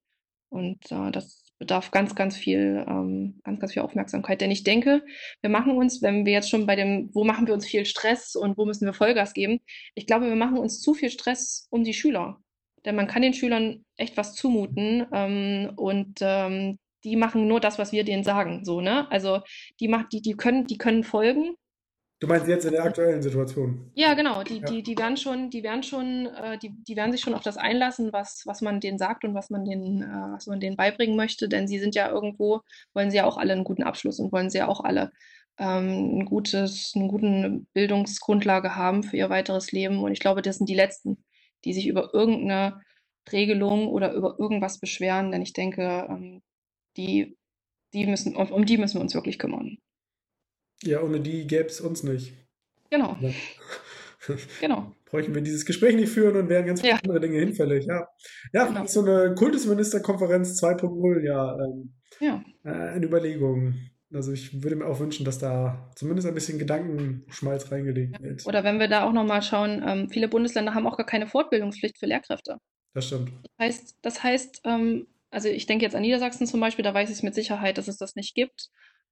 Und 0.49 0.91
äh, 0.91 1.11
das 1.11 1.43
bedarf 1.59 1.91
ganz, 1.91 2.15
ganz 2.15 2.35
viel, 2.35 2.83
ähm, 2.87 3.39
ganz, 3.43 3.59
ganz 3.59 3.73
viel 3.73 3.83
Aufmerksamkeit. 3.83 4.41
Denn 4.41 4.51
ich 4.51 4.63
denke, 4.63 5.03
wir 5.41 5.49
machen 5.49 5.77
uns, 5.77 6.01
wenn 6.01 6.25
wir 6.25 6.33
jetzt 6.33 6.49
schon 6.49 6.65
bei 6.65 6.75
dem, 6.75 7.11
wo 7.13 7.23
machen 7.23 7.45
wir 7.47 7.53
uns 7.53 7.67
viel 7.67 7.85
Stress 7.85 8.35
und 8.35 8.57
wo 8.57 8.65
müssen 8.65 8.85
wir 8.85 8.93
Vollgas 8.93 9.33
geben, 9.33 9.61
ich 9.93 10.07
glaube, 10.07 10.27
wir 10.27 10.35
machen 10.35 10.57
uns 10.57 10.81
zu 10.81 10.95
viel 10.95 11.11
Stress 11.11 11.67
um 11.69 11.83
die 11.83 11.93
Schüler. 11.93 12.41
Denn 12.83 12.95
man 12.95 13.07
kann 13.07 13.21
den 13.21 13.35
Schülern 13.35 13.85
echt 13.95 14.17
was 14.17 14.33
zumuten 14.33 15.05
ähm, 15.13 15.71
und 15.75 16.19
ähm, 16.21 16.79
die 17.03 17.15
machen 17.15 17.47
nur 17.47 17.59
das, 17.59 17.77
was 17.79 17.91
wir 17.91 18.03
denen 18.03 18.23
sagen, 18.23 18.65
so, 18.65 18.81
ne? 18.81 19.09
Also 19.11 19.41
die 19.79 19.87
macht, 19.87 20.11
die, 20.13 20.21
die 20.21 20.33
können, 20.33 20.65
die 20.65 20.77
können 20.77 21.03
folgen, 21.03 21.55
Du 22.21 22.27
meinst 22.27 22.47
jetzt 22.47 22.65
in 22.65 22.73
der 22.73 22.83
aktuellen 22.83 23.23
Situation? 23.23 23.91
Ja, 23.95 24.13
genau. 24.13 24.43
Die, 24.43 24.59
ja. 24.59 24.65
die, 24.67 24.83
die 24.83 24.95
werden 24.95 25.17
schon, 25.17 25.49
die 25.49 25.63
werden 25.63 25.81
schon, 25.81 26.27
äh, 26.27 26.59
die, 26.59 26.71
die 26.87 26.95
werden 26.95 27.11
sich 27.11 27.21
schon 27.21 27.33
auf 27.33 27.41
das 27.41 27.57
einlassen, 27.57 28.13
was, 28.13 28.43
was 28.45 28.61
man 28.61 28.79
denen 28.79 28.99
sagt 28.99 29.23
und 29.25 29.33
was 29.33 29.49
man 29.49 29.65
denen, 29.65 30.03
äh, 30.03 30.33
was 30.33 30.45
man 30.45 30.59
denen 30.59 30.77
beibringen 30.77 31.15
möchte, 31.15 31.49
denn 31.49 31.67
sie 31.67 31.79
sind 31.79 31.95
ja 31.95 32.11
irgendwo, 32.11 32.61
wollen 32.93 33.09
sie 33.09 33.17
ja 33.17 33.25
auch 33.25 33.37
alle 33.37 33.53
einen 33.53 33.63
guten 33.63 33.81
Abschluss 33.81 34.19
und 34.19 34.31
wollen 34.31 34.51
sie 34.51 34.59
ja 34.59 34.67
auch 34.67 34.81
alle 34.81 35.11
ähm, 35.57 36.19
ein 36.19 36.25
gutes, 36.25 36.93
eine 36.95 37.07
gute 37.07 37.61
Bildungsgrundlage 37.73 38.75
haben 38.75 39.01
für 39.01 39.17
ihr 39.17 39.31
weiteres 39.31 39.71
Leben. 39.71 40.03
Und 40.03 40.11
ich 40.11 40.19
glaube, 40.19 40.43
das 40.43 40.57
sind 40.57 40.69
die 40.69 40.75
letzten, 40.75 41.25
die 41.65 41.73
sich 41.73 41.87
über 41.87 42.13
irgendeine 42.13 42.81
Regelung 43.31 43.87
oder 43.87 44.13
über 44.13 44.35
irgendwas 44.37 44.79
beschweren, 44.79 45.31
denn 45.31 45.41
ich 45.41 45.53
denke, 45.53 46.05
ähm, 46.07 46.43
die, 46.97 47.35
die 47.93 48.05
müssen, 48.05 48.35
um, 48.35 48.51
um 48.51 48.65
die 48.65 48.77
müssen 48.77 48.97
wir 48.97 49.01
uns 49.01 49.15
wirklich 49.15 49.39
kümmern. 49.39 49.79
Ja, 50.83 51.01
ohne 51.01 51.19
die 51.19 51.47
gäbe 51.47 51.65
es 51.65 51.81
uns 51.81 52.03
nicht. 52.03 52.33
Genau. 52.89 53.15
Ja. 53.19 53.29
genau. 54.59 54.91
Bräuchten 55.05 55.35
wir 55.35 55.41
dieses 55.41 55.65
Gespräch 55.65 55.95
nicht 55.95 56.09
führen 56.09 56.35
und 56.35 56.49
wären 56.49 56.65
ganz 56.65 56.81
viele 56.81 56.93
ja. 56.93 56.99
andere 57.03 57.19
Dinge 57.19 57.39
hinfällig. 57.39 57.85
Ja, 57.85 58.07
ja 58.53 58.65
genau. 58.65 58.85
so 58.85 59.01
eine 59.01 59.35
Kultusministerkonferenz 59.35 60.61
2.0, 60.61 61.25
ja, 61.25 61.57
ähm, 61.59 61.93
ja. 62.19 62.43
Äh, 62.63 62.95
eine 62.95 63.05
Überlegung. 63.05 63.75
Also 64.13 64.31
ich 64.33 64.61
würde 64.61 64.75
mir 64.75 64.85
auch 64.85 64.99
wünschen, 64.99 65.25
dass 65.25 65.39
da 65.39 65.89
zumindest 65.95 66.27
ein 66.27 66.33
bisschen 66.33 66.59
Gedankenschmalz 66.59 67.71
reingelegt 67.71 68.21
wird. 68.21 68.45
Oder 68.45 68.63
wenn 68.63 68.79
wir 68.79 68.89
da 68.89 69.05
auch 69.05 69.13
nochmal 69.13 69.41
schauen, 69.41 69.83
ähm, 69.85 70.09
viele 70.09 70.27
Bundesländer 70.27 70.73
haben 70.73 70.87
auch 70.87 70.97
gar 70.97 71.05
keine 71.05 71.27
Fortbildungspflicht 71.27 71.97
für 71.97 72.07
Lehrkräfte. 72.07 72.57
Das 72.93 73.07
stimmt. 73.07 73.31
Das 73.43 73.67
heißt, 73.67 73.97
das 74.01 74.23
heißt 74.23 74.61
ähm, 74.65 75.07
also 75.31 75.47
ich 75.47 75.65
denke 75.65 75.85
jetzt 75.85 75.95
an 75.95 76.01
Niedersachsen 76.01 76.45
zum 76.45 76.59
Beispiel, 76.59 76.83
da 76.83 76.93
weiß 76.93 77.09
ich 77.09 77.15
es 77.15 77.23
mit 77.23 77.33
Sicherheit, 77.33 77.77
dass 77.77 77.87
es 77.87 77.97
das 77.97 78.15
nicht 78.15 78.35
gibt. 78.35 78.69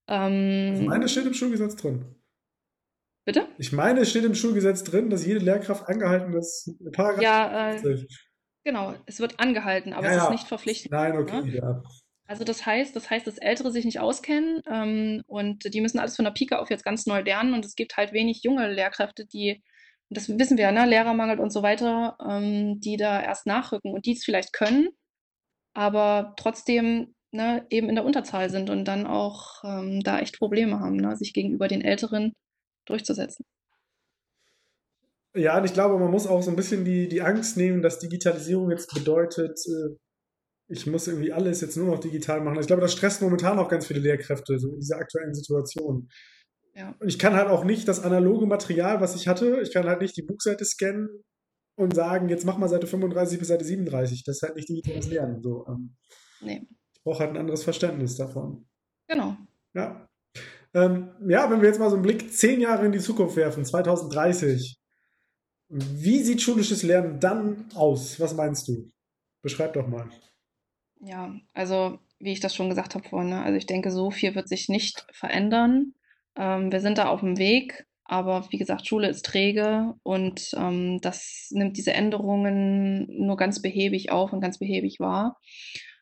Ähm, 0.10 0.74
ich 0.74 0.88
meine, 0.88 1.06
es 1.06 1.12
steht 1.12 1.26
im 1.26 1.34
Schulgesetz 1.34 1.76
drin. 1.76 2.15
Bitte? 3.26 3.48
Ich 3.60 3.72
meine, 3.72 4.02
es 4.02 4.10
steht 4.10 4.24
im 4.24 4.34
Schulgesetz 4.34 4.84
drin, 4.84 5.12
dass 5.12 5.26
jede 5.26 5.39
Lehrkraft 5.39 5.88
angehalten 5.88 6.34
ist. 6.34 6.72
Paragraph 6.91 7.22
ja, 7.22 7.74
äh, 7.76 8.08
genau, 8.63 8.95
es 9.06 9.19
wird 9.19 9.39
angehalten, 9.39 9.93
aber 9.93 10.08
ja, 10.08 10.17
es 10.17 10.24
ist 10.24 10.32
nicht 10.32 10.48
verpflichtend. 10.48 10.91
Nein, 10.91 11.15
okay, 11.15 11.41
ne? 11.43 11.56
ja. 11.56 11.84
Also 12.26 12.43
das 12.43 12.65
heißt, 12.65 12.95
das 12.95 13.10
heißt, 13.10 13.28
dass 13.28 13.38
Ältere 13.38 13.72
sich 13.72 13.86
nicht 13.86 14.00
auskennen 14.00 14.62
ähm, 14.67 15.24
und 15.28 15.74
die 15.74 15.82
müssen 15.82 16.00
alles 16.00 16.15
von 16.15 16.26
der 16.26 16.32
Pike 16.32 16.60
auf 16.60 16.69
jetzt 16.69 16.86
ganz 16.86 17.06
neu 17.06 17.22
lernen 17.22 17.54
und 17.54 17.65
es 17.65 17.76
gibt 17.76 17.98
halt 17.98 18.13
wenig 18.13 18.41
junge 18.43 18.72
Lehrkräfte, 18.72 19.26
die, 19.26 19.63
das 20.10 20.30
wissen 20.30 20.58
wir 20.58 20.65
ja, 20.65 20.72
ne, 20.72 20.86
Lehrermangel 20.86 21.39
und 21.39 21.52
so 21.52 21.63
weiter, 21.63 22.17
ähm, 22.28 22.80
die 22.80 22.98
da 22.98 23.22
erst 23.22 23.48
nachrücken 23.48 23.93
und 23.93 24.06
die 24.06 24.13
es 24.13 24.24
vielleicht 24.24 24.54
können, 24.54 24.89
aber 25.74 26.34
trotzdem 26.38 27.15
ne, 27.32 27.65
eben 27.70 27.89
in 27.89 27.96
der 27.96 28.06
Unterzahl 28.06 28.50
sind 28.50 28.70
und 28.70 28.86
dann 28.86 29.06
auch 29.06 29.63
ähm, 29.63 30.02
da 30.02 30.20
echt 30.20 30.38
Probleme 30.38 30.80
haben, 30.80 30.98
ne, 30.98 31.15
sich 31.15 31.34
gegenüber 31.34 31.68
den 31.68 31.82
Älteren 31.82 32.34
durchzusetzen. 32.86 33.46
Ja, 35.36 35.58
und 35.58 35.65
ich 35.65 35.74
glaube, 35.74 36.00
man 36.00 36.10
muss 36.10 36.26
auch 36.26 36.42
so 36.42 36.50
ein 36.50 36.56
bisschen 36.56 36.86
die, 36.86 37.08
die 37.08 37.22
Angst 37.22 37.56
nehmen, 37.56 37.82
dass 37.82 38.00
Digitalisierung 38.00 38.72
jetzt 38.72 38.94
bedeutet, 38.94 39.60
äh, 39.68 39.96
ich 40.72 40.86
muss 40.86 41.08
irgendwie 41.08 41.32
alles 41.32 41.62
jetzt 41.62 41.78
nur 41.78 41.88
noch 41.88 42.00
digital 42.00 42.42
machen. 42.42 42.60
Ich 42.60 42.68
glaube, 42.68 42.82
das 42.82 42.94
stresst 42.94 43.22
momentan 43.22 43.60
auch 43.60 43.70
ganz 43.70 43.88
viele 43.88 44.00
Lehrkräfte, 44.00 44.60
so 44.60 44.74
in 44.74 44.80
dieser 44.80 44.98
aktuellen 44.98 45.34
Situation. 45.34 46.10
Ja. 46.76 46.96
Und 47.00 47.08
ich 47.08 47.20
kann 47.20 47.34
halt 47.34 47.50
auch 47.50 47.63
nicht 47.63 47.88
das 47.88 48.04
analoge 48.04 48.46
Material, 48.46 49.02
was 49.02 49.15
ich 49.15 49.28
hatte, 49.28 49.60
ich 49.62 49.74
kann 49.74 49.88
halt 49.88 50.02
nicht 50.02 50.15
die 50.15 50.22
Buchseite 50.22 50.63
scannen 50.65 51.10
und 51.76 51.96
sagen, 51.96 52.30
jetzt 52.30 52.46
mach 52.46 52.58
mal 52.58 52.70
Seite 52.70 52.88
35 52.88 53.39
bis 53.39 53.48
Seite 53.48 53.65
37. 53.65 54.24
Das 54.24 54.38
ist 54.38 54.42
halt 54.44 54.56
nicht 54.56 54.70
digitales 54.70 55.10
Lernen. 55.10 55.42
So, 55.42 55.65
ähm, 55.68 55.96
nee. 56.42 56.68
Ich 57.00 57.04
brauche 57.04 57.20
halt 57.20 57.32
ein 57.32 57.38
anderes 57.38 57.64
Verständnis 57.64 58.18
davon. 58.18 58.68
Genau. 59.08 59.38
Ja. 59.74 60.08
Ähm, 60.74 61.12
ja, 61.28 61.50
wenn 61.50 61.62
wir 61.62 61.70
jetzt 61.70 61.80
mal 61.80 61.90
so 61.90 61.96
einen 61.96 62.04
Blick 62.04 62.32
zehn 62.32 62.60
Jahre 62.60 62.86
in 62.86 62.92
die 62.92 63.00
Zukunft 63.00 63.38
werfen, 63.38 63.66
2030, 63.66 64.78
wie 65.70 66.24
sieht 66.24 66.42
schulisches 66.42 66.84
Lernen 66.84 67.20
dann 67.20 67.66
aus? 67.74 68.20
Was 68.20 68.36
meinst 68.36 68.68
du? 68.68 68.92
Beschreib 69.42 69.74
doch 69.74 69.88
mal. 69.88 70.10
Ja, 71.00 71.34
also 71.54 72.00
wie 72.20 72.34
ich 72.34 72.42
das 72.42 72.54
schon 72.54 72.70
gesagt 72.70 72.96
habe 72.96 73.08
vorhin, 73.08 73.30
ne? 73.30 73.42
also 73.42 73.56
ich 73.56 73.66
denke, 73.66 73.92
so 73.92 74.12
viel 74.12 74.36
wird 74.36 74.50
sich 74.50 74.68
nicht 74.68 75.08
verändern. 75.14 75.94
Ähm, 76.36 76.72
wir 76.72 76.82
sind 76.82 76.98
da 76.98 77.08
auf 77.08 77.22
dem 77.22 77.38
Weg, 77.38 77.88
aber 78.04 78.46
wie 78.50 78.58
gesagt, 78.58 78.88
Schule 78.88 79.08
ist 79.08 79.26
träge 79.26 79.94
und 80.04 80.52
ähm, 80.58 81.00
das 81.02 81.48
nimmt 81.52 81.78
diese 81.78 81.94
Änderungen 81.94 83.08
nur 83.10 83.38
ganz 83.38 83.62
behäbig 83.62 84.12
auf 84.12 84.34
und 84.34 84.42
ganz 84.42 84.60
behäbig 84.60 85.00
wahr. 85.00 85.38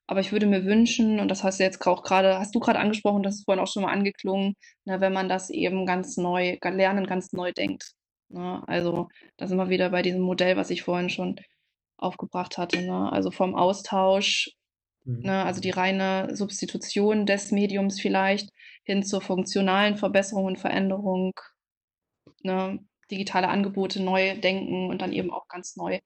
Aber 0.08 0.22
ich 0.22 0.32
würde 0.32 0.46
mir 0.46 0.66
wünschen, 0.66 1.20
und 1.20 1.28
das 1.30 1.44
hast 1.44 1.60
du 1.60 1.64
jetzt 1.64 1.86
auch 1.86 2.02
gerade, 2.02 2.40
hast 2.40 2.56
du 2.56 2.60
gerade 2.60 2.80
angesprochen, 2.80 3.24
das 3.24 3.36
ist 3.36 3.46
vorhin 3.46 3.62
auch 3.62 3.72
schon 3.72 3.84
mal 3.84 3.92
angeklungen, 3.92 4.56
ne, 4.86 5.02
wenn 5.02 5.12
man 5.12 5.28
das 5.28 5.50
eben 5.50 5.86
ganz 5.86 6.16
neu, 6.16 6.58
lernen 6.64 7.06
ganz 7.06 7.34
neu 7.34 7.52
denkt. 7.52 7.92
Ne? 8.30 8.64
Also 8.68 9.10
da 9.36 9.48
sind 9.48 9.58
wir 9.58 9.70
wieder 9.70 9.90
bei 9.90 10.02
diesem 10.02 10.22
Modell, 10.22 10.56
was 10.56 10.70
ich 10.70 10.84
vorhin 10.84 11.10
schon 11.10 11.36
aufgebracht 11.98 12.58
hatte. 12.58 12.82
Ne? 12.82 13.12
Also 13.12 13.32
vom 13.32 13.56
Austausch, 13.56 14.50
mhm. 15.04 15.24
ne? 15.24 15.44
also 15.44 15.60
die 15.60 15.72
reine 15.72 16.36
Substitution 16.36 17.26
des 17.26 17.52
Mediums 17.52 18.00
vielleicht 18.00 18.50
hin 18.84 19.04
zur 19.04 19.22
funktionalen 19.22 19.98
Verbesserung 19.98 20.46
und 20.46 20.60
Veränderung, 20.60 21.34
ne? 22.44 22.80
digitale 23.12 23.50
Angebote 23.50 24.02
neu 24.02 24.38
denken 24.40 24.90
und 24.90 25.02
dann 25.02 25.14
eben 25.14 25.32
auch 25.32 25.48
ganz 25.48 25.76
neu 25.76 26.00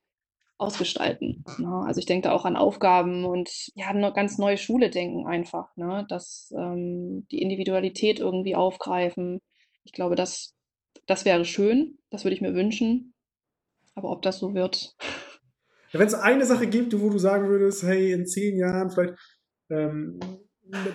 ausgestalten. 0.62 1.44
Ne? 1.58 1.84
Also 1.86 2.00
ich 2.00 2.06
denke 2.06 2.28
da 2.28 2.34
auch 2.34 2.46
an 2.46 2.56
Aufgaben 2.56 3.26
und 3.26 3.50
ja, 3.74 3.88
eine 3.88 4.14
ganz 4.14 4.38
neue 4.38 4.58
Schule 4.58 4.90
denken 4.90 5.28
einfach, 5.28 5.76
ne? 5.76 6.06
dass 6.08 6.54
ähm, 6.56 7.26
die 7.32 7.42
Individualität 7.42 8.20
irgendwie 8.20 8.56
aufgreifen. 8.56 9.42
Ich 9.84 9.92
glaube, 9.92 10.16
das, 10.16 10.54
das 11.08 11.26
wäre 11.26 11.46
schön, 11.46 11.98
das 12.12 12.24
würde 12.24 12.36
ich 12.36 12.42
mir 12.42 12.54
wünschen. 12.54 13.14
Aber 13.96 14.12
ob 14.12 14.22
das 14.22 14.40
so 14.40 14.54
wird. 14.54 14.96
Ja, 15.92 16.00
Wenn 16.00 16.08
es 16.08 16.14
eine 16.14 16.46
Sache 16.46 16.68
gibt, 16.68 16.98
wo 16.98 17.10
du 17.10 17.18
sagen 17.18 17.50
würdest, 17.50 17.84
hey, 17.84 18.14
in 18.14 18.26
zehn 18.26 18.56
Jahren 18.58 18.90
vielleicht, 18.90 19.16
ähm, 19.70 20.20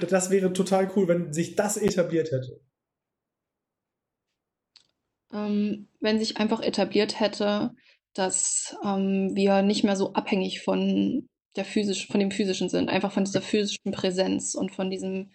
das 0.08 0.30
wäre 0.30 0.52
total 0.52 0.90
cool, 0.96 1.08
wenn 1.08 1.32
sich 1.32 1.56
das 1.56 1.76
etabliert 1.76 2.30
hätte. 2.30 2.60
Ähm, 5.32 5.88
wenn 6.00 6.18
sich 6.18 6.38
einfach 6.38 6.62
etabliert 6.62 7.20
hätte, 7.20 7.74
dass 8.18 8.76
ähm, 8.84 9.34
wir 9.34 9.62
nicht 9.62 9.84
mehr 9.84 9.96
so 9.96 10.12
abhängig 10.12 10.62
von 10.62 11.28
der 11.56 11.64
physisch, 11.64 12.06
von 12.06 12.20
dem 12.20 12.30
physischen 12.30 12.68
sind, 12.68 12.88
einfach 12.88 13.12
von 13.12 13.24
dieser 13.24 13.42
physischen 13.42 13.92
Präsenz 13.92 14.54
und 14.54 14.72
von 14.72 14.90
diesem 14.90 15.30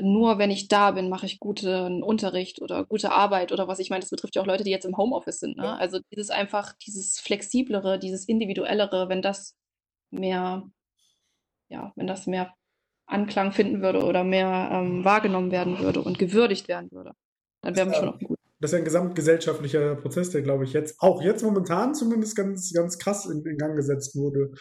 nur 0.00 0.38
wenn 0.38 0.50
ich 0.50 0.68
da 0.68 0.92
bin, 0.92 1.10
mache 1.10 1.26
ich 1.26 1.38
guten 1.38 2.02
Unterricht 2.02 2.62
oder 2.62 2.84
gute 2.84 3.12
Arbeit 3.12 3.52
oder 3.52 3.68
was 3.68 3.78
ich 3.78 3.90
meine, 3.90 4.00
das 4.00 4.10
betrifft 4.10 4.36
ja 4.36 4.42
auch 4.42 4.46
Leute, 4.46 4.64
die 4.64 4.70
jetzt 4.70 4.86
im 4.86 4.96
Homeoffice 4.96 5.40
sind. 5.40 5.58
Ne? 5.58 5.78
Also 5.78 5.98
dieses 6.10 6.30
einfach, 6.30 6.72
dieses 6.78 7.20
flexiblere, 7.20 7.98
dieses 7.98 8.26
individuellere, 8.26 9.10
wenn 9.10 9.20
das 9.20 9.54
mehr, 10.10 10.62
ja, 11.68 11.92
wenn 11.96 12.06
das 12.06 12.26
mehr 12.26 12.54
Anklang 13.06 13.52
finden 13.52 13.82
würde 13.82 14.04
oder 14.04 14.24
mehr 14.24 14.70
ähm, 14.72 15.04
wahrgenommen 15.04 15.50
werden 15.50 15.78
würde 15.80 16.00
und 16.00 16.18
gewürdigt 16.18 16.68
werden 16.68 16.90
würde, 16.90 17.12
dann 17.60 17.76
wären 17.76 17.90
wir 17.90 17.96
schon 17.98 18.08
auf 18.08 18.18
gut 18.18 18.31
das 18.62 18.70
ist 18.70 18.74
ja 18.74 18.78
ein 18.78 18.84
gesamtgesellschaftlicher 18.84 19.96
Prozess, 19.96 20.30
der, 20.30 20.42
glaube 20.42 20.62
ich, 20.62 20.72
jetzt, 20.72 21.00
auch 21.00 21.20
jetzt 21.20 21.42
momentan 21.42 21.96
zumindest 21.96 22.36
ganz, 22.36 22.72
ganz 22.72 22.96
krass 22.96 23.26
in, 23.26 23.44
in 23.44 23.58
Gang 23.58 23.74
gesetzt 23.74 24.14
wurde. 24.14 24.52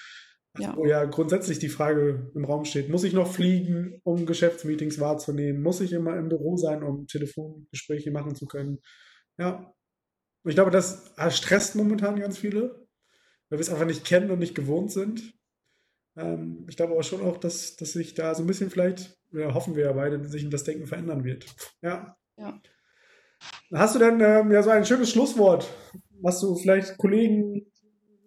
Ja. 0.57 0.75
Wo 0.75 0.85
ja 0.85 1.05
grundsätzlich 1.05 1.59
die 1.59 1.69
Frage 1.69 2.31
im 2.33 2.43
Raum 2.43 2.65
steht, 2.65 2.89
muss 2.89 3.03
ich 3.03 3.13
noch 3.13 3.31
fliegen, 3.31 4.01
um 4.03 4.25
Geschäftsmeetings 4.25 4.99
wahrzunehmen? 4.99 5.61
Muss 5.61 5.81
ich 5.81 5.93
immer 5.93 6.17
im 6.17 6.29
Büro 6.29 6.57
sein, 6.57 6.83
um 6.83 7.05
Telefongespräche 7.05 8.11
machen 8.11 8.35
zu 8.35 8.47
können? 8.47 8.79
Ja. 9.37 9.71
Und 10.43 10.49
ich 10.49 10.55
glaube, 10.55 10.71
das 10.71 11.13
stresst 11.29 11.75
momentan 11.75 12.19
ganz 12.19 12.39
viele, 12.39 12.87
weil 13.49 13.59
wir 13.59 13.61
es 13.61 13.69
einfach 13.69 13.85
nicht 13.85 14.03
kennen 14.03 14.31
und 14.31 14.39
nicht 14.39 14.55
gewohnt 14.55 14.91
sind. 14.91 15.21
Ähm, 16.17 16.65
ich 16.67 16.75
glaube 16.75 16.93
aber 16.93 17.03
schon 17.03 17.21
auch, 17.21 17.37
dass, 17.37 17.75
dass 17.75 17.93
sich 17.93 18.15
da 18.15 18.33
so 18.33 18.43
ein 18.43 18.47
bisschen 18.47 18.71
vielleicht, 18.71 19.15
ja, 19.31 19.53
hoffen 19.53 19.75
wir 19.75 19.85
ja 19.85 19.93
beide, 19.93 20.27
sich 20.27 20.49
das 20.49 20.63
Denken 20.63 20.87
verändern 20.87 21.23
wird. 21.23 21.45
Ja. 21.83 22.17
Ja. 22.37 22.59
Hast 23.73 23.95
du 23.95 23.99
denn 23.99 24.19
ähm, 24.19 24.51
ja 24.51 24.61
so 24.63 24.69
ein 24.69 24.85
schönes 24.85 25.11
Schlusswort, 25.11 25.69
was 26.21 26.39
du 26.41 26.55
vielleicht 26.55 26.97
Kollegen, 26.97 27.71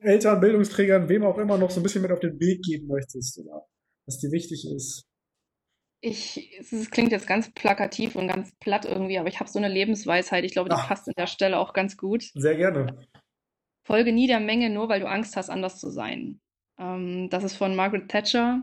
Eltern, 0.00 0.40
Bildungsträgern, 0.40 1.08
wem 1.08 1.24
auch 1.24 1.38
immer 1.38 1.58
noch 1.58 1.70
so 1.70 1.80
ein 1.80 1.82
bisschen 1.82 2.02
mit 2.02 2.12
auf 2.12 2.20
den 2.20 2.38
Weg 2.40 2.62
geben 2.62 2.86
möchtest 2.86 3.38
oder 3.38 3.66
was 4.06 4.18
dir 4.18 4.30
wichtig 4.32 4.66
ist? 4.74 5.04
Ich, 6.00 6.58
es 6.58 6.90
klingt 6.90 7.12
jetzt 7.12 7.26
ganz 7.26 7.50
plakativ 7.52 8.14
und 8.14 8.28
ganz 8.28 8.54
platt 8.60 8.84
irgendwie, 8.84 9.18
aber 9.18 9.28
ich 9.28 9.40
habe 9.40 9.48
so 9.48 9.58
eine 9.58 9.68
Lebensweisheit. 9.68 10.44
Ich 10.44 10.52
glaube, 10.52 10.68
die 10.68 10.76
Ach. 10.76 10.86
passt 10.86 11.08
an 11.08 11.14
der 11.16 11.26
Stelle 11.26 11.58
auch 11.58 11.72
ganz 11.72 11.96
gut. 11.96 12.24
Sehr 12.34 12.56
gerne. 12.56 12.98
Folge 13.86 14.12
nie 14.12 14.26
der 14.26 14.40
Menge, 14.40 14.68
nur 14.68 14.88
weil 14.88 15.00
du 15.00 15.08
Angst 15.08 15.36
hast, 15.36 15.48
anders 15.48 15.78
zu 15.78 15.90
sein. 15.90 16.40
Ähm, 16.78 17.28
das 17.30 17.44
ist 17.44 17.56
von 17.56 17.74
Margaret 17.74 18.08
Thatcher 18.08 18.62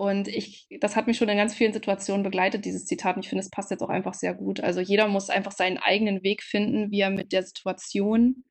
und 0.00 0.28
ich, 0.28 0.66
das 0.80 0.96
hat 0.96 1.06
mich 1.06 1.18
schon 1.18 1.28
in 1.28 1.36
ganz 1.36 1.54
vielen 1.54 1.74
Situationen 1.74 2.22
begleitet, 2.22 2.64
dieses 2.64 2.86
Zitat. 2.86 3.16
Und 3.16 3.22
ich 3.22 3.28
finde, 3.28 3.44
es 3.44 3.50
passt 3.50 3.70
jetzt 3.70 3.82
auch 3.82 3.90
einfach 3.90 4.14
sehr 4.14 4.32
gut. 4.32 4.60
Also 4.60 4.80
jeder 4.80 5.08
muss 5.08 5.28
einfach 5.28 5.52
seinen 5.52 5.76
eigenen 5.76 6.22
Weg 6.22 6.42
finden, 6.42 6.90
wie 6.90 7.00
er 7.00 7.10
mit 7.10 7.32
der 7.32 7.42
Situation 7.42 8.44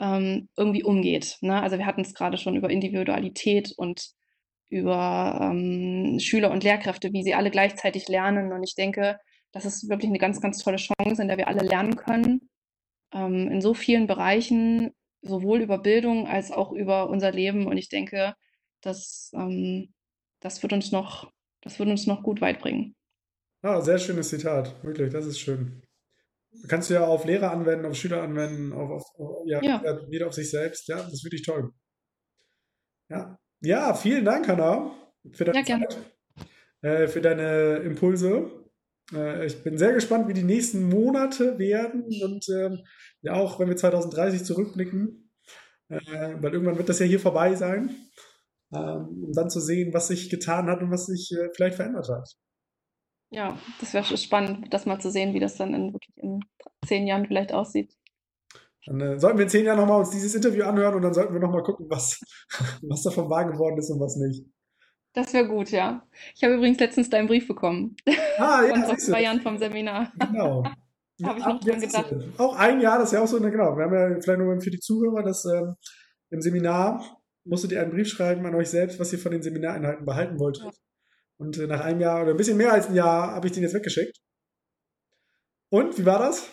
ähm, 0.00 0.48
irgendwie 0.56 0.82
umgeht. 0.82 1.38
Ne? 1.40 1.62
Also 1.62 1.78
wir 1.78 1.86
hatten 1.86 2.00
es 2.00 2.14
gerade 2.14 2.36
schon 2.36 2.56
über 2.56 2.68
Individualität 2.68 3.72
und 3.76 4.08
über 4.70 5.38
ähm, 5.40 6.18
Schüler 6.18 6.50
und 6.50 6.64
Lehrkräfte, 6.64 7.12
wie 7.12 7.22
sie 7.22 7.34
alle 7.34 7.52
gleichzeitig 7.52 8.08
lernen. 8.08 8.52
Und 8.52 8.64
ich 8.64 8.74
denke, 8.74 9.20
das 9.52 9.66
ist 9.66 9.88
wirklich 9.88 10.08
eine 10.08 10.18
ganz, 10.18 10.40
ganz 10.40 10.58
tolle 10.58 10.78
Chance, 10.78 11.22
in 11.22 11.28
der 11.28 11.38
wir 11.38 11.46
alle 11.46 11.62
lernen 11.62 11.94
können. 11.94 12.50
Ähm, 13.14 13.46
in 13.52 13.60
so 13.60 13.72
vielen 13.72 14.08
Bereichen, 14.08 14.90
sowohl 15.22 15.60
über 15.60 15.78
Bildung 15.78 16.26
als 16.26 16.50
auch 16.50 16.72
über 16.72 17.08
unser 17.08 17.30
Leben. 17.30 17.68
Und 17.68 17.76
ich 17.76 17.88
denke, 17.88 18.34
dass 18.80 19.30
ähm, 19.36 19.94
das 20.40 20.62
wird 20.62 20.72
uns 20.72 20.92
noch, 20.92 21.32
das 21.62 21.78
wird 21.78 21.88
uns 21.88 22.06
noch 22.06 22.22
gut 22.22 22.40
weit 22.40 22.60
bringen. 22.60 22.94
Ah, 23.62 23.80
sehr 23.80 23.98
schönes 23.98 24.28
Zitat, 24.28 24.82
wirklich, 24.84 25.12
das 25.12 25.26
ist 25.26 25.40
schön. 25.40 25.82
Kannst 26.68 26.90
du 26.90 26.94
ja 26.94 27.06
auf 27.06 27.24
Lehrer 27.24 27.50
anwenden, 27.50 27.86
auf 27.86 27.96
Schüler 27.96 28.22
anwenden, 28.22 28.72
auf, 28.72 29.02
auf 29.18 29.46
ja, 29.46 29.62
ja. 29.62 29.82
wieder 30.10 30.26
auf 30.26 30.32
sich 30.32 30.50
selbst. 30.50 30.88
Ja, 30.88 30.96
das 30.96 31.12
ist 31.12 31.24
wirklich 31.24 31.42
toll. 31.42 31.72
Ja, 33.10 33.38
ja 33.60 33.94
vielen 33.94 34.24
Dank, 34.24 34.48
Hanna, 34.48 34.92
für 35.32 35.44
deine 35.44 35.58
ja, 35.58 35.64
Zeit, 35.64 35.98
äh, 36.82 37.08
für 37.08 37.20
deine 37.20 37.76
Impulse. 37.78 38.50
Äh, 39.12 39.46
ich 39.46 39.62
bin 39.62 39.76
sehr 39.76 39.92
gespannt, 39.92 40.28
wie 40.28 40.34
die 40.34 40.42
nächsten 40.42 40.88
Monate 40.88 41.58
werden 41.58 42.04
und 42.22 42.48
äh, 42.48 42.78
ja 43.22 43.34
auch, 43.34 43.60
wenn 43.60 43.68
wir 43.68 43.76
2030 43.76 44.44
zurückblicken, 44.44 45.30
äh, 45.88 46.34
weil 46.40 46.52
irgendwann 46.52 46.78
wird 46.78 46.88
das 46.88 46.98
ja 46.98 47.06
hier 47.06 47.20
vorbei 47.20 47.54
sein 47.54 47.94
um 48.70 49.32
dann 49.32 49.50
zu 49.50 49.60
sehen, 49.60 49.94
was 49.94 50.08
sich 50.08 50.30
getan 50.30 50.66
hat 50.66 50.82
und 50.82 50.90
was 50.90 51.06
sich 51.06 51.32
äh, 51.32 51.48
vielleicht 51.54 51.76
verändert 51.76 52.08
hat. 52.08 52.28
Ja, 53.30 53.58
das 53.80 53.92
wäre 53.94 54.16
spannend, 54.16 54.72
das 54.72 54.86
mal 54.86 55.00
zu 55.00 55.10
sehen, 55.10 55.34
wie 55.34 55.40
das 55.40 55.56
dann 55.56 55.74
in, 55.74 55.92
wirklich 55.92 56.16
in 56.16 56.40
zehn 56.86 57.06
Jahren 57.06 57.26
vielleicht 57.26 57.52
aussieht. 57.52 57.94
Dann 58.86 59.00
äh, 59.00 59.18
sollten 59.18 59.38
wir 59.38 59.44
in 59.44 59.50
zehn 59.50 59.66
Jahren 59.66 59.78
nochmal 59.78 60.00
uns 60.00 60.10
dieses 60.10 60.34
Interview 60.34 60.64
anhören 60.64 60.94
und 60.94 61.02
dann 61.02 61.12
sollten 61.12 61.34
wir 61.34 61.40
nochmal 61.40 61.62
gucken, 61.62 61.86
was, 61.90 62.20
was 62.82 63.02
davon 63.02 63.28
wahr 63.28 63.50
geworden 63.50 63.78
ist 63.78 63.90
und 63.90 64.00
was 64.00 64.16
nicht. 64.16 64.46
Das 65.14 65.32
wäre 65.32 65.48
gut, 65.48 65.70
ja. 65.70 66.06
Ich 66.34 66.44
habe 66.44 66.54
übrigens 66.54 66.78
letztens 66.78 67.10
deinen 67.10 67.28
Brief 67.28 67.48
bekommen. 67.48 67.96
Ah, 68.38 68.62
ja. 68.64 68.82
Von 68.82 68.98
zwei 68.98 69.22
Jahren 69.22 69.40
vom 69.40 69.58
Seminar. 69.58 70.12
Genau. 70.18 70.62
habe 71.24 71.38
ich 71.38 71.44
noch 71.44 71.60
dran 71.60 71.80
gedacht. 71.80 72.14
Auch 72.38 72.54
ein 72.56 72.80
Jahr, 72.80 72.98
das 72.98 73.08
ist 73.08 73.12
ja 73.14 73.22
auch 73.22 73.26
so, 73.26 73.40
genau. 73.40 73.76
Wir 73.76 73.84
haben 73.84 73.94
ja 73.94 74.20
vielleicht 74.20 74.38
nur 74.38 74.60
für 74.60 74.70
die 74.70 74.78
Zuhörer, 74.78 75.22
dass 75.22 75.44
ähm, 75.44 75.74
im 76.30 76.40
Seminar 76.40 77.17
musstet 77.48 77.72
ihr 77.72 77.82
einen 77.82 77.90
Brief 77.90 78.08
schreiben 78.08 78.46
an 78.46 78.54
euch 78.54 78.68
selbst, 78.68 79.00
was 79.00 79.12
ihr 79.12 79.18
von 79.18 79.32
den 79.32 79.42
Seminarinhalten 79.42 80.04
behalten 80.04 80.38
wolltet. 80.38 80.64
Ja. 80.64 80.70
Und 81.38 81.58
äh, 81.58 81.66
nach 81.66 81.80
einem 81.80 82.00
Jahr 82.00 82.22
oder 82.22 82.32
ein 82.32 82.36
bisschen 82.36 82.56
mehr 82.56 82.72
als 82.72 82.88
ein 82.88 82.94
Jahr 82.94 83.32
habe 83.32 83.46
ich 83.46 83.52
den 83.52 83.62
jetzt 83.62 83.74
weggeschickt. 83.74 84.18
Und 85.70 85.98
wie 85.98 86.06
war 86.06 86.18
das? 86.18 86.48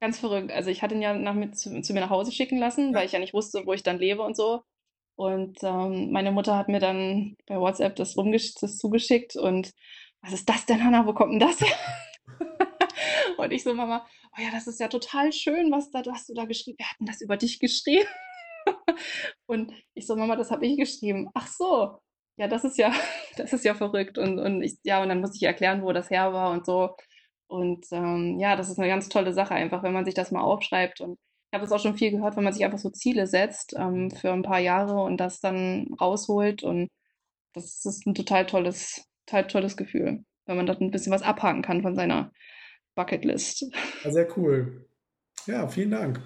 Ganz 0.00 0.18
verrückt. 0.18 0.52
Also 0.52 0.70
ich 0.70 0.82
hatte 0.82 0.94
ihn 0.94 1.02
ja 1.02 1.14
nach, 1.14 1.34
zu, 1.52 1.80
zu, 1.80 1.92
mir 1.94 2.00
nach 2.00 2.10
Hause 2.10 2.32
schicken 2.32 2.58
lassen, 2.58 2.92
ja. 2.92 2.98
weil 2.98 3.06
ich 3.06 3.12
ja 3.12 3.18
nicht 3.18 3.34
wusste, 3.34 3.62
wo 3.64 3.72
ich 3.72 3.82
dann 3.82 3.98
lebe 3.98 4.22
und 4.22 4.36
so. 4.36 4.62
Und 5.16 5.58
ähm, 5.62 6.10
meine 6.10 6.32
Mutter 6.32 6.56
hat 6.56 6.68
mir 6.68 6.80
dann 6.80 7.36
bei 7.46 7.56
WhatsApp 7.56 7.96
das, 7.96 8.14
das 8.60 8.78
zugeschickt 8.78 9.36
und 9.36 9.72
was 10.22 10.32
ist 10.32 10.48
das 10.48 10.66
denn, 10.66 10.82
Hannah? 10.82 11.06
Wo 11.06 11.12
kommt 11.12 11.32
denn 11.32 11.40
das 11.40 11.60
her? 11.60 11.76
und 13.38 13.52
ich 13.52 13.62
so, 13.62 13.74
Mama, 13.74 14.04
oh 14.36 14.42
ja, 14.42 14.50
das 14.50 14.66
ist 14.66 14.80
ja 14.80 14.88
total 14.88 15.32
schön, 15.32 15.70
was, 15.70 15.90
da, 15.90 16.02
was 16.06 16.26
du 16.26 16.34
da 16.34 16.46
geschrieben 16.46 16.78
hast. 16.80 16.86
Wir 16.86 16.90
hatten 16.90 17.06
das 17.06 17.20
über 17.20 17.36
dich 17.36 17.60
geschrieben. 17.60 18.08
Und 19.46 19.72
ich 19.94 20.06
so, 20.06 20.16
Mama, 20.16 20.36
das 20.36 20.50
habe 20.50 20.66
ich 20.66 20.78
geschrieben. 20.78 21.28
Ach 21.34 21.46
so, 21.46 21.98
ja, 22.36 22.48
das 22.48 22.64
ist 22.64 22.78
ja, 22.78 22.92
das 23.36 23.52
ist 23.52 23.64
ja 23.64 23.74
verrückt. 23.74 24.18
Und, 24.18 24.38
und 24.38 24.62
ich, 24.62 24.78
ja, 24.82 25.02
und 25.02 25.08
dann 25.08 25.20
musste 25.20 25.36
ich 25.36 25.42
erklären, 25.44 25.82
wo 25.82 25.92
das 25.92 26.10
her 26.10 26.32
war 26.32 26.52
und 26.52 26.66
so. 26.66 26.96
Und 27.46 27.86
ähm, 27.92 28.38
ja, 28.40 28.56
das 28.56 28.70
ist 28.70 28.78
eine 28.78 28.88
ganz 28.88 29.08
tolle 29.08 29.32
Sache, 29.32 29.54
einfach, 29.54 29.82
wenn 29.82 29.92
man 29.92 30.04
sich 30.04 30.14
das 30.14 30.30
mal 30.32 30.42
aufschreibt. 30.42 31.00
Und 31.00 31.18
ich 31.50 31.56
habe 31.56 31.64
es 31.64 31.72
auch 31.72 31.80
schon 31.80 31.96
viel 31.96 32.10
gehört, 32.10 32.36
wenn 32.36 32.44
man 32.44 32.52
sich 32.52 32.64
einfach 32.64 32.78
so 32.78 32.90
Ziele 32.90 33.26
setzt 33.26 33.74
ähm, 33.78 34.10
für 34.10 34.32
ein 34.32 34.42
paar 34.42 34.58
Jahre 34.60 35.00
und 35.02 35.18
das 35.18 35.40
dann 35.40 35.88
rausholt. 36.00 36.62
Und 36.62 36.88
das 37.52 37.84
ist 37.84 38.06
ein 38.06 38.14
total 38.14 38.46
tolles, 38.46 39.06
total 39.26 39.46
tolles 39.46 39.76
Gefühl, 39.76 40.24
wenn 40.46 40.56
man 40.56 40.66
da 40.66 40.74
ein 40.74 40.90
bisschen 40.90 41.12
was 41.12 41.22
abhaken 41.22 41.62
kann 41.62 41.82
von 41.82 41.94
seiner 41.94 42.32
Bucketlist. 42.96 43.66
Sehr 44.04 44.28
cool. 44.36 44.88
Ja, 45.46 45.68
vielen 45.68 45.90
Dank. 45.90 46.20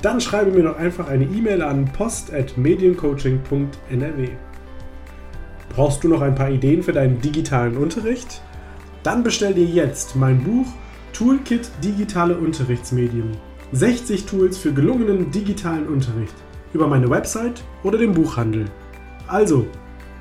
Dann 0.01 0.19
schreibe 0.19 0.49
mir 0.49 0.63
doch 0.63 0.79
einfach 0.79 1.09
eine 1.09 1.25
E-Mail 1.25 1.61
an 1.61 1.85
post.mediencoaching.nrw. 1.93 4.29
Brauchst 5.69 6.03
du 6.03 6.07
noch 6.07 6.21
ein 6.21 6.33
paar 6.33 6.49
Ideen 6.49 6.81
für 6.81 6.93
deinen 6.93 7.21
digitalen 7.21 7.77
Unterricht? 7.77 8.41
Dann 9.03 9.21
bestell 9.21 9.53
dir 9.53 9.65
jetzt 9.65 10.15
mein 10.15 10.43
Buch 10.43 10.65
Toolkit 11.13 11.69
Digitale 11.83 12.37
Unterrichtsmedien. 12.37 13.31
60 13.73 14.25
Tools 14.25 14.57
für 14.57 14.73
gelungenen 14.73 15.31
digitalen 15.31 15.87
Unterricht 15.87 16.33
über 16.73 16.87
meine 16.87 17.09
Website 17.09 17.63
oder 17.83 17.97
den 17.97 18.13
Buchhandel. 18.13 18.65
Also, 19.27 19.67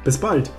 bis 0.04 0.18
bald! 0.18 0.50